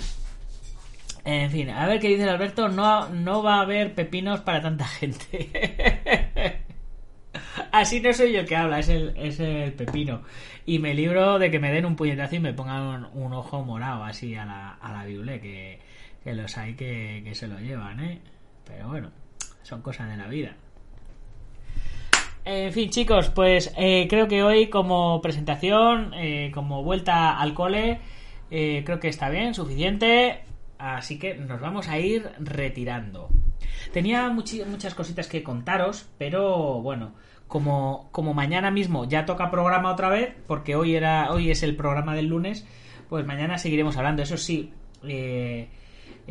en 1.25 1.51
fin, 1.51 1.71
a 1.71 1.87
ver 1.87 2.01
qué 2.01 2.09
dice 2.09 2.29
Alberto. 2.29 2.69
No, 2.69 3.09
no 3.09 3.43
va 3.43 3.57
a 3.57 3.61
haber 3.63 3.95
pepinos 3.95 4.41
para 4.41 4.61
tanta 4.61 4.87
gente. 4.87 6.63
Así 7.73 8.01
no 8.01 8.13
soy 8.13 8.33
yo 8.33 8.41
el 8.41 8.47
que 8.47 8.57
habla, 8.57 8.81
es 8.81 8.89
el, 8.89 9.15
es 9.17 9.41
el 9.41 9.73
pepino. 9.73 10.23
Y 10.67 10.79
me 10.79 10.95
libro 10.95 11.39
de 11.39 11.51
que 11.51 11.59
me 11.59 11.73
den 11.73 11.87
un 11.87 11.97
puñetazo 11.97 12.37
y 12.37 12.41
me 12.41 12.53
pongan 12.53 13.09
un, 13.15 13.33
ojo 13.33 13.65
morado 13.65 14.05
así 14.05 14.35
a 14.35 14.45
la, 14.45 14.73
a 14.75 14.93
la 14.93 15.05
Bible, 15.05 15.41
que, 15.41 15.81
los 16.25 16.57
hay 16.59 16.75
que, 16.75 17.31
se 17.35 17.49
lo 17.49 17.59
llevan, 17.59 18.01
¿eh? 18.01 18.21
Pero 18.65 18.89
bueno, 18.89 19.11
son 19.63 19.83
cosas 19.83 20.09
de 20.09 20.17
la 20.17 20.29
vida. 20.29 20.57
En 22.45 22.73
fin, 22.73 22.91
chicos, 22.91 23.29
pues 23.31 23.73
eh, 23.77 24.07
creo 24.09 24.27
que 24.27 24.43
hoy 24.43 24.69
como 24.69 25.21
presentación, 25.21 26.13
eh, 26.15 26.51
como 26.55 26.83
vuelta 26.83 27.39
al 27.39 27.55
cole, 27.55 28.01
eh, 28.51 28.83
creo 28.85 28.99
que 28.99 29.09
está 29.09 29.29
bien, 29.29 29.55
suficiente. 29.55 30.43
Así 30.79 31.19
que 31.19 31.35
nos 31.35 31.61
vamos 31.61 31.89
a 31.89 31.99
ir 31.99 32.31
retirando. 32.39 33.29
Tenía 33.93 34.31
muchas 34.31 34.95
cositas 34.95 35.29
que 35.29 35.43
contaros, 35.43 36.09
pero 36.17 36.81
bueno, 36.81 37.13
como, 37.49 38.09
como 38.13 38.33
mañana 38.33 38.71
mismo 38.71 39.05
ya 39.05 39.27
toca 39.27 39.51
programa 39.51 39.93
otra 39.93 40.09
vez, 40.09 40.35
porque 40.47 40.77
hoy, 40.77 40.95
era, 40.95 41.31
hoy 41.33 41.51
es 41.51 41.63
el 41.63 41.77
programa 41.77 42.15
del 42.15 42.27
lunes, 42.27 42.67
pues 43.09 43.27
mañana 43.27 43.59
seguiremos 43.59 43.97
hablando. 43.97 44.23
Eso 44.23 44.37
sí, 44.37 44.73
eh, 45.07 45.69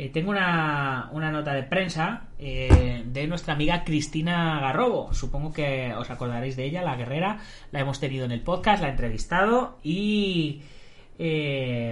eh, 0.00 0.08
tengo 0.08 0.30
una, 0.30 1.10
una, 1.12 1.30
nota 1.30 1.52
de 1.52 1.62
prensa 1.62 2.22
eh, 2.38 3.02
de 3.04 3.26
nuestra 3.26 3.52
amiga 3.52 3.84
Cristina 3.84 4.58
Garrobo. 4.58 5.12
Supongo 5.12 5.52
que 5.52 5.92
os 5.94 6.08
acordaréis 6.08 6.56
de 6.56 6.64
ella, 6.64 6.80
la 6.80 6.96
guerrera. 6.96 7.40
La 7.70 7.80
hemos 7.80 8.00
tenido 8.00 8.24
en 8.24 8.32
el 8.32 8.40
podcast, 8.40 8.80
la 8.80 8.88
he 8.88 8.92
entrevistado 8.92 9.78
y 9.82 10.62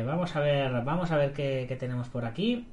vamos 0.06 0.34
a 0.34 0.40
ver, 0.40 0.72
vamos 0.84 1.10
a 1.10 1.18
ver 1.18 1.34
qué, 1.34 1.66
qué 1.68 1.76
tenemos 1.76 2.08
por 2.08 2.24
aquí. 2.24 2.66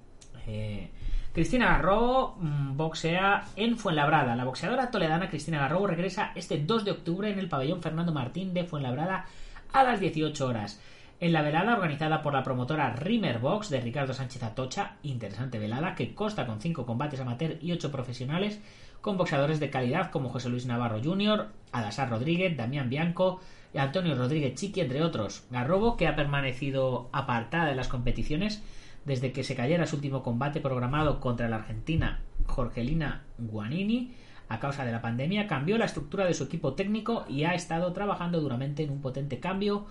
Cristina 1.33 1.67
Garrobo 1.67 2.37
mm, 2.39 2.77
boxea 2.77 3.43
en 3.57 3.77
Fuenlabrada. 3.77 4.37
La 4.37 4.45
boxeadora 4.45 4.89
toledana 4.89 5.29
Cristina 5.29 5.59
Garrobo 5.59 5.87
regresa 5.87 6.31
este 6.35 6.59
2 6.59 6.85
de 6.85 6.91
octubre 6.91 7.29
en 7.29 7.39
el 7.39 7.49
pabellón 7.49 7.81
Fernando 7.81 8.13
Martín 8.13 8.53
de 8.53 8.63
Fuenlabrada 8.63 9.25
a 9.73 9.83
las 9.83 9.99
18 9.99 10.47
horas. 10.47 10.79
En 11.21 11.31
la 11.31 11.41
velada 11.41 11.73
organizada 11.73 12.21
por 12.21 12.33
la 12.33 12.43
promotora 12.43 12.93
Rimmer 12.93 13.39
Box 13.39 13.69
de 13.69 13.79
Ricardo 13.79 14.13
Sánchez 14.13 14.43
Atocha, 14.43 14.97
interesante 15.01 15.59
velada 15.59 15.95
que 15.95 16.13
consta 16.13 16.45
con 16.45 16.59
5 16.59 16.85
combates 16.85 17.21
amateur 17.21 17.57
y 17.61 17.71
8 17.71 17.89
profesionales, 17.89 18.61
con 18.99 19.15
boxeadores 19.15 19.61
de 19.61 19.69
calidad 19.69 20.11
como 20.11 20.27
José 20.27 20.49
Luis 20.49 20.65
Navarro 20.65 21.01
Jr., 21.01 21.47
Adasar 21.71 22.09
Rodríguez, 22.09 22.57
Damián 22.57 22.89
Bianco 22.89 23.39
y 23.73 23.77
Antonio 23.77 24.13
Rodríguez 24.15 24.55
Chiqui, 24.55 24.81
entre 24.81 25.03
otros. 25.03 25.45
Garrobo, 25.51 25.95
que 25.95 26.07
ha 26.07 26.17
permanecido 26.17 27.09
apartada 27.13 27.67
de 27.67 27.75
las 27.75 27.87
competiciones, 27.87 28.61
desde 29.05 29.31
que 29.31 29.45
se 29.45 29.55
cayera 29.55 29.87
su 29.87 29.95
último 29.95 30.21
combate 30.21 30.59
programado 30.59 31.21
contra 31.21 31.47
la 31.47 31.57
argentina 31.57 32.19
Jorgelina 32.45 33.23
Guanini, 33.37 34.13
a 34.49 34.59
causa 34.59 34.83
de 34.83 34.91
la 34.91 35.01
pandemia, 35.01 35.47
cambió 35.47 35.77
la 35.77 35.85
estructura 35.85 36.25
de 36.25 36.33
su 36.33 36.43
equipo 36.43 36.73
técnico 36.73 37.23
y 37.29 37.45
ha 37.45 37.53
estado 37.53 37.93
trabajando 37.93 38.41
duramente 38.41 38.83
en 38.83 38.91
un 38.91 39.01
potente 39.01 39.39
cambio 39.39 39.85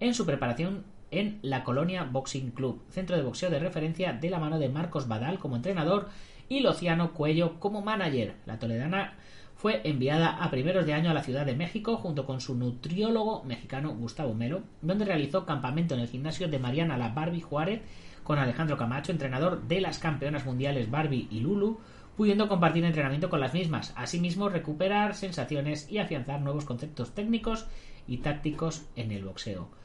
en 0.00 0.14
su 0.14 0.26
preparación 0.26 0.84
en 1.10 1.38
la 1.42 1.64
Colonia 1.64 2.04
Boxing 2.04 2.50
Club, 2.50 2.82
centro 2.90 3.16
de 3.16 3.22
boxeo 3.22 3.50
de 3.50 3.58
referencia 3.58 4.12
de 4.12 4.30
la 4.30 4.38
mano 4.38 4.58
de 4.58 4.68
Marcos 4.68 5.08
Badal 5.08 5.38
como 5.38 5.56
entrenador 5.56 6.08
y 6.48 6.60
Luciano 6.60 7.12
Cuello 7.12 7.60
como 7.60 7.82
manager. 7.82 8.36
La 8.46 8.58
toledana 8.58 9.14
fue 9.54 9.82
enviada 9.84 10.42
a 10.42 10.50
primeros 10.50 10.86
de 10.86 10.94
año 10.94 11.10
a 11.10 11.14
la 11.14 11.22
Ciudad 11.22 11.44
de 11.44 11.54
México 11.54 11.96
junto 11.96 12.24
con 12.24 12.40
su 12.40 12.54
nutriólogo 12.54 13.44
mexicano 13.44 13.94
Gustavo 13.94 14.34
Melo, 14.34 14.62
donde 14.80 15.04
realizó 15.04 15.44
campamento 15.44 15.94
en 15.94 16.00
el 16.00 16.08
gimnasio 16.08 16.48
de 16.48 16.58
Mariana 16.58 16.96
La 16.96 17.10
Barbie 17.10 17.42
Juárez 17.42 17.82
con 18.24 18.38
Alejandro 18.38 18.76
Camacho, 18.76 19.12
entrenador 19.12 19.62
de 19.68 19.80
las 19.80 19.98
campeonas 19.98 20.46
mundiales 20.46 20.90
Barbie 20.90 21.28
y 21.30 21.40
Lulu, 21.40 21.78
pudiendo 22.16 22.48
compartir 22.48 22.84
entrenamiento 22.84 23.30
con 23.30 23.40
las 23.40 23.54
mismas, 23.54 23.92
asimismo 23.96 24.48
recuperar 24.48 25.14
sensaciones 25.14 25.90
y 25.90 25.98
afianzar 25.98 26.40
nuevos 26.40 26.64
conceptos 26.64 27.14
técnicos 27.14 27.66
y 28.06 28.18
tácticos 28.18 28.86
en 28.96 29.12
el 29.12 29.24
boxeo. 29.24 29.79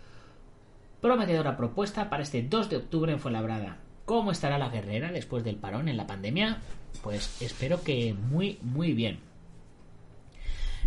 Prometedora 1.05 1.55
propuesta 1.55 2.09
para 2.09 2.23
este 2.23 2.41
2 2.41 2.67
de 2.67 2.77
octubre 2.77 3.11
en 3.11 3.19
Fuenlabrada. 3.19 3.77
¿Cómo 4.05 4.31
estará 4.31 4.57
la 4.57 4.69
guerrera 4.69 5.11
después 5.11 5.43
del 5.43 5.55
parón 5.55 5.87
en 5.87 5.97
la 5.97 6.07
pandemia? 6.07 6.61
Pues 7.03 7.43
espero 7.43 7.83
que 7.83 8.15
muy, 8.15 8.57
muy 8.63 8.93
bien. 8.93 9.19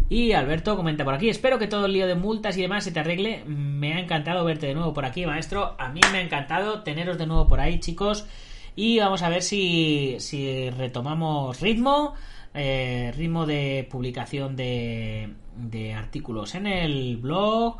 Y 0.08 0.32
Alberto 0.32 0.74
comenta 0.76 1.04
por 1.04 1.14
aquí, 1.14 1.28
espero 1.28 1.60
que 1.60 1.68
todo 1.68 1.86
el 1.86 1.92
lío 1.92 2.08
de 2.08 2.16
multas 2.16 2.56
y 2.56 2.62
demás 2.62 2.82
se 2.82 2.90
te 2.90 2.98
arregle. 2.98 3.44
Me 3.44 3.94
ha 3.94 4.00
encantado 4.00 4.44
verte 4.44 4.66
de 4.66 4.74
nuevo 4.74 4.92
por 4.92 5.04
aquí, 5.04 5.24
maestro. 5.24 5.76
A 5.78 5.90
mí 5.90 6.00
me 6.10 6.18
ha 6.18 6.22
encantado 6.22 6.82
teneros 6.82 7.16
de 7.16 7.26
nuevo 7.28 7.46
por 7.46 7.60
ahí, 7.60 7.78
chicos. 7.78 8.26
Y 8.74 8.98
vamos 8.98 9.22
a 9.22 9.28
ver 9.28 9.42
si, 9.42 10.16
si 10.18 10.68
retomamos 10.70 11.60
ritmo, 11.60 12.14
eh, 12.54 13.12
ritmo 13.16 13.46
de 13.46 13.86
publicación 13.88 14.56
de, 14.56 15.32
de 15.54 15.94
artículos 15.94 16.56
en 16.56 16.66
el 16.66 17.18
blog, 17.18 17.76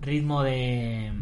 ritmo 0.00 0.42
de, 0.42 1.12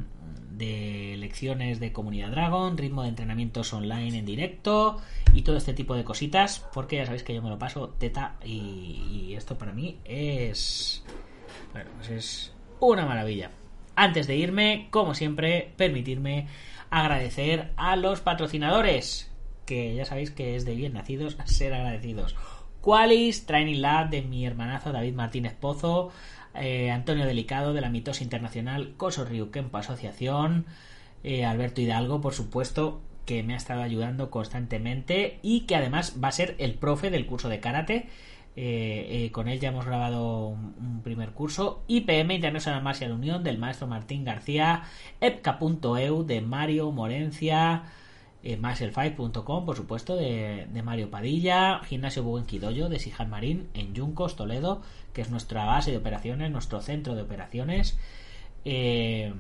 de 0.61 1.16
lecciones 1.18 1.80
de 1.80 1.92
comunidad 1.92 2.30
Dragon, 2.30 2.78
ritmo 2.78 3.02
de 3.02 3.08
entrenamientos 3.08 3.72
online 3.72 4.18
en 4.18 4.26
directo 4.26 5.00
y 5.34 5.42
todo 5.42 5.56
este 5.56 5.74
tipo 5.74 5.96
de 5.96 6.04
cositas, 6.04 6.64
porque 6.72 6.96
ya 6.96 7.06
sabéis 7.06 7.24
que 7.24 7.34
yo 7.34 7.42
me 7.42 7.48
lo 7.48 7.58
paso 7.58 7.88
teta 7.98 8.36
y, 8.44 9.34
esto 9.36 9.58
para 9.58 9.72
mí 9.72 9.98
es... 10.04 11.02
Bueno, 11.72 11.90
pues 11.96 12.11
es 12.11 12.52
una 12.78 13.06
maravilla. 13.06 13.50
Antes 13.96 14.26
de 14.26 14.36
irme, 14.36 14.88
como 14.90 15.14
siempre, 15.14 15.72
permitirme 15.76 16.46
agradecer 16.90 17.72
a 17.76 17.96
los 17.96 18.20
patrocinadores, 18.20 19.32
que 19.66 19.94
ya 19.94 20.04
sabéis 20.04 20.30
que 20.30 20.56
es 20.56 20.64
de 20.64 20.74
bien 20.74 20.92
nacidos 20.92 21.38
ser 21.46 21.72
agradecidos. 21.72 22.36
Qualis, 22.80 23.46
Training 23.46 23.80
Lab 23.80 24.11
de 24.11 24.22
mi 24.22 24.46
hermanazo 24.46 24.92
David 24.92 25.14
Martínez 25.14 25.54
Pozo, 25.54 26.11
eh, 26.55 26.90
Antonio 26.90 27.26
Delicado 27.26 27.72
de 27.72 27.80
la 27.80 27.90
Mitosa 27.90 28.24
Internacional, 28.24 28.94
Coso 28.96 29.26
Kempo 29.53 29.78
Asociación, 29.78 30.66
eh, 31.22 31.44
Alberto 31.44 31.80
Hidalgo, 31.80 32.20
por 32.20 32.34
supuesto, 32.34 33.01
que 33.26 33.42
me 33.42 33.55
ha 33.55 33.57
estado 33.57 33.82
ayudando 33.82 34.30
constantemente 34.30 35.38
y 35.42 35.61
que 35.62 35.76
además 35.76 36.16
va 36.22 36.28
a 36.28 36.32
ser 36.32 36.57
el 36.59 36.74
profe 36.74 37.11
del 37.11 37.26
curso 37.26 37.48
de 37.48 37.61
karate. 37.61 38.09
Eh, 38.57 39.30
con 39.32 39.48
él 39.48 39.61
ya 39.61 39.68
hemos 39.68 39.86
grabado 39.86 40.48
un, 40.48 41.01
primer 41.05 41.30
curso. 41.30 41.82
IPM 41.86 42.32
International 42.32 42.82
Martial 42.82 43.12
Unión 43.12 43.44
del 43.44 43.59
maestro 43.59 43.86
Martín 43.86 44.24
García. 44.24 44.82
EPCA.eu 45.20 46.24
de 46.24 46.40
Mario 46.40 46.90
Morencia. 46.90 47.84
Eh, 48.43 48.59
5com 48.59 49.64
por 49.64 49.76
supuesto, 49.76 50.16
de, 50.16 50.66
Mario 50.82 51.11
Padilla. 51.11 51.80
Gimnasio 51.84 52.22
Buen 52.22 52.47
de 52.47 52.99
Sijan 52.99 53.30
Marín 53.30 53.68
en 53.74 53.95
Yuncos, 53.95 54.36
Toledo 54.36 54.82
que 55.12 55.22
es 55.22 55.30
nuestra 55.30 55.64
base 55.64 55.91
de 55.91 55.97
operaciones, 55.97 56.51
nuestro 56.51 56.80
centro 56.80 57.14
de 57.14 57.22
operaciones. 57.22 57.99
Eh, 58.64 59.32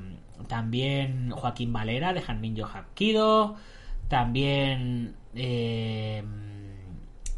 también 0.48 1.30
Joaquín 1.30 1.72
Valera 1.72 2.12
de 2.12 2.22
Janmin 2.22 2.60
Hapkido. 2.62 3.56
También 4.08 5.14
eh, 5.34 6.22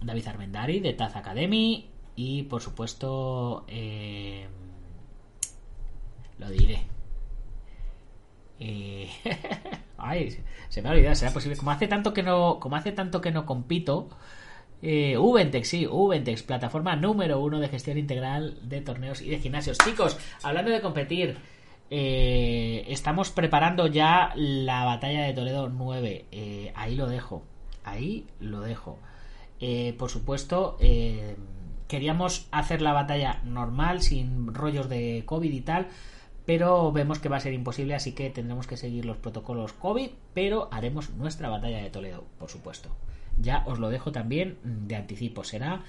David 0.00 0.28
Armendari 0.28 0.80
de 0.80 0.92
Taz 0.94 1.16
Academy. 1.16 1.88
Y 2.14 2.44
por 2.44 2.62
supuesto, 2.62 3.64
eh, 3.68 4.46
lo 6.38 6.50
diré. 6.50 6.82
ay, 10.02 10.38
se 10.68 10.82
me 10.82 10.88
ha 10.88 10.92
olvidado, 10.92 11.14
será 11.14 11.32
posible. 11.32 11.56
Como 11.56 11.70
hace 11.70 11.88
tanto 11.88 12.12
que 12.12 12.22
no, 12.22 12.58
como 12.60 12.76
hace 12.76 12.92
tanto 12.92 13.20
que 13.20 13.30
no 13.30 13.46
compito, 13.46 14.08
eh, 14.82 15.16
Ubentex, 15.16 15.68
sí, 15.68 15.86
Ubentex, 15.86 16.42
plataforma 16.42 16.96
número 16.96 17.40
uno 17.40 17.60
de 17.60 17.68
gestión 17.68 17.98
integral 17.98 18.58
de 18.62 18.80
torneos 18.80 19.22
y 19.22 19.30
de 19.30 19.38
gimnasios. 19.38 19.78
Chicos, 19.78 20.18
hablando 20.42 20.70
de 20.70 20.80
competir, 20.80 21.38
eh, 21.94 22.86
estamos 22.88 23.28
preparando 23.30 23.86
ya 23.86 24.32
la 24.34 24.86
batalla 24.86 25.24
de 25.24 25.34
Toledo 25.34 25.68
9. 25.68 26.24
Eh, 26.32 26.72
ahí 26.74 26.94
lo 26.96 27.06
dejo, 27.06 27.42
ahí 27.84 28.26
lo 28.40 28.62
dejo. 28.62 28.98
Eh, 29.60 29.94
por 29.98 30.08
supuesto, 30.08 30.78
queríamos 31.88 32.48
hacer 32.50 32.80
la 32.80 32.94
batalla 32.94 33.42
normal, 33.44 34.00
sin 34.00 34.54
rollos 34.54 34.88
de 34.88 35.24
COVID 35.26 35.52
y 35.52 35.60
tal, 35.60 35.88
pero 36.44 36.90
vemos 36.92 37.18
que 37.18 37.28
va 37.28 37.36
a 37.36 37.40
ser 37.40 37.52
imposible, 37.52 37.94
así 37.94 38.12
que 38.12 38.30
tendremos 38.30 38.66
que 38.66 38.76
seguir 38.76 39.04
los 39.04 39.16
protocolos 39.16 39.72
COVID, 39.74 40.10
pero 40.34 40.68
haremos 40.72 41.10
nuestra 41.10 41.48
batalla 41.48 41.82
de 41.82 41.90
Toledo, 41.90 42.24
por 42.38 42.48
supuesto. 42.50 42.90
Ya 43.38 43.64
os 43.66 43.78
lo 43.78 43.90
dejo 43.90 44.12
también 44.12 44.58
de 44.62 44.96
anticipo, 44.96 45.44
será 45.44 45.82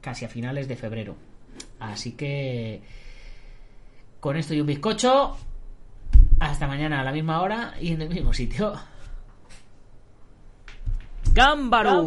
casi 0.00 0.24
a 0.24 0.28
finales 0.28 0.68
de 0.68 0.76
febrero. 0.76 1.16
Así 1.80 2.12
que 2.12 2.82
con 4.20 4.36
esto 4.36 4.54
y 4.54 4.60
un 4.60 4.66
bizcocho, 4.66 5.36
hasta 6.40 6.66
mañana 6.66 7.00
a 7.00 7.04
la 7.04 7.12
misma 7.12 7.40
hora 7.40 7.74
y 7.80 7.92
en 7.92 8.02
el 8.02 8.08
mismo 8.08 8.32
sitio. 8.32 8.74
¡Gámbaro! 11.32 12.04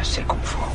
assez 0.00 0.22
confort. 0.22 0.72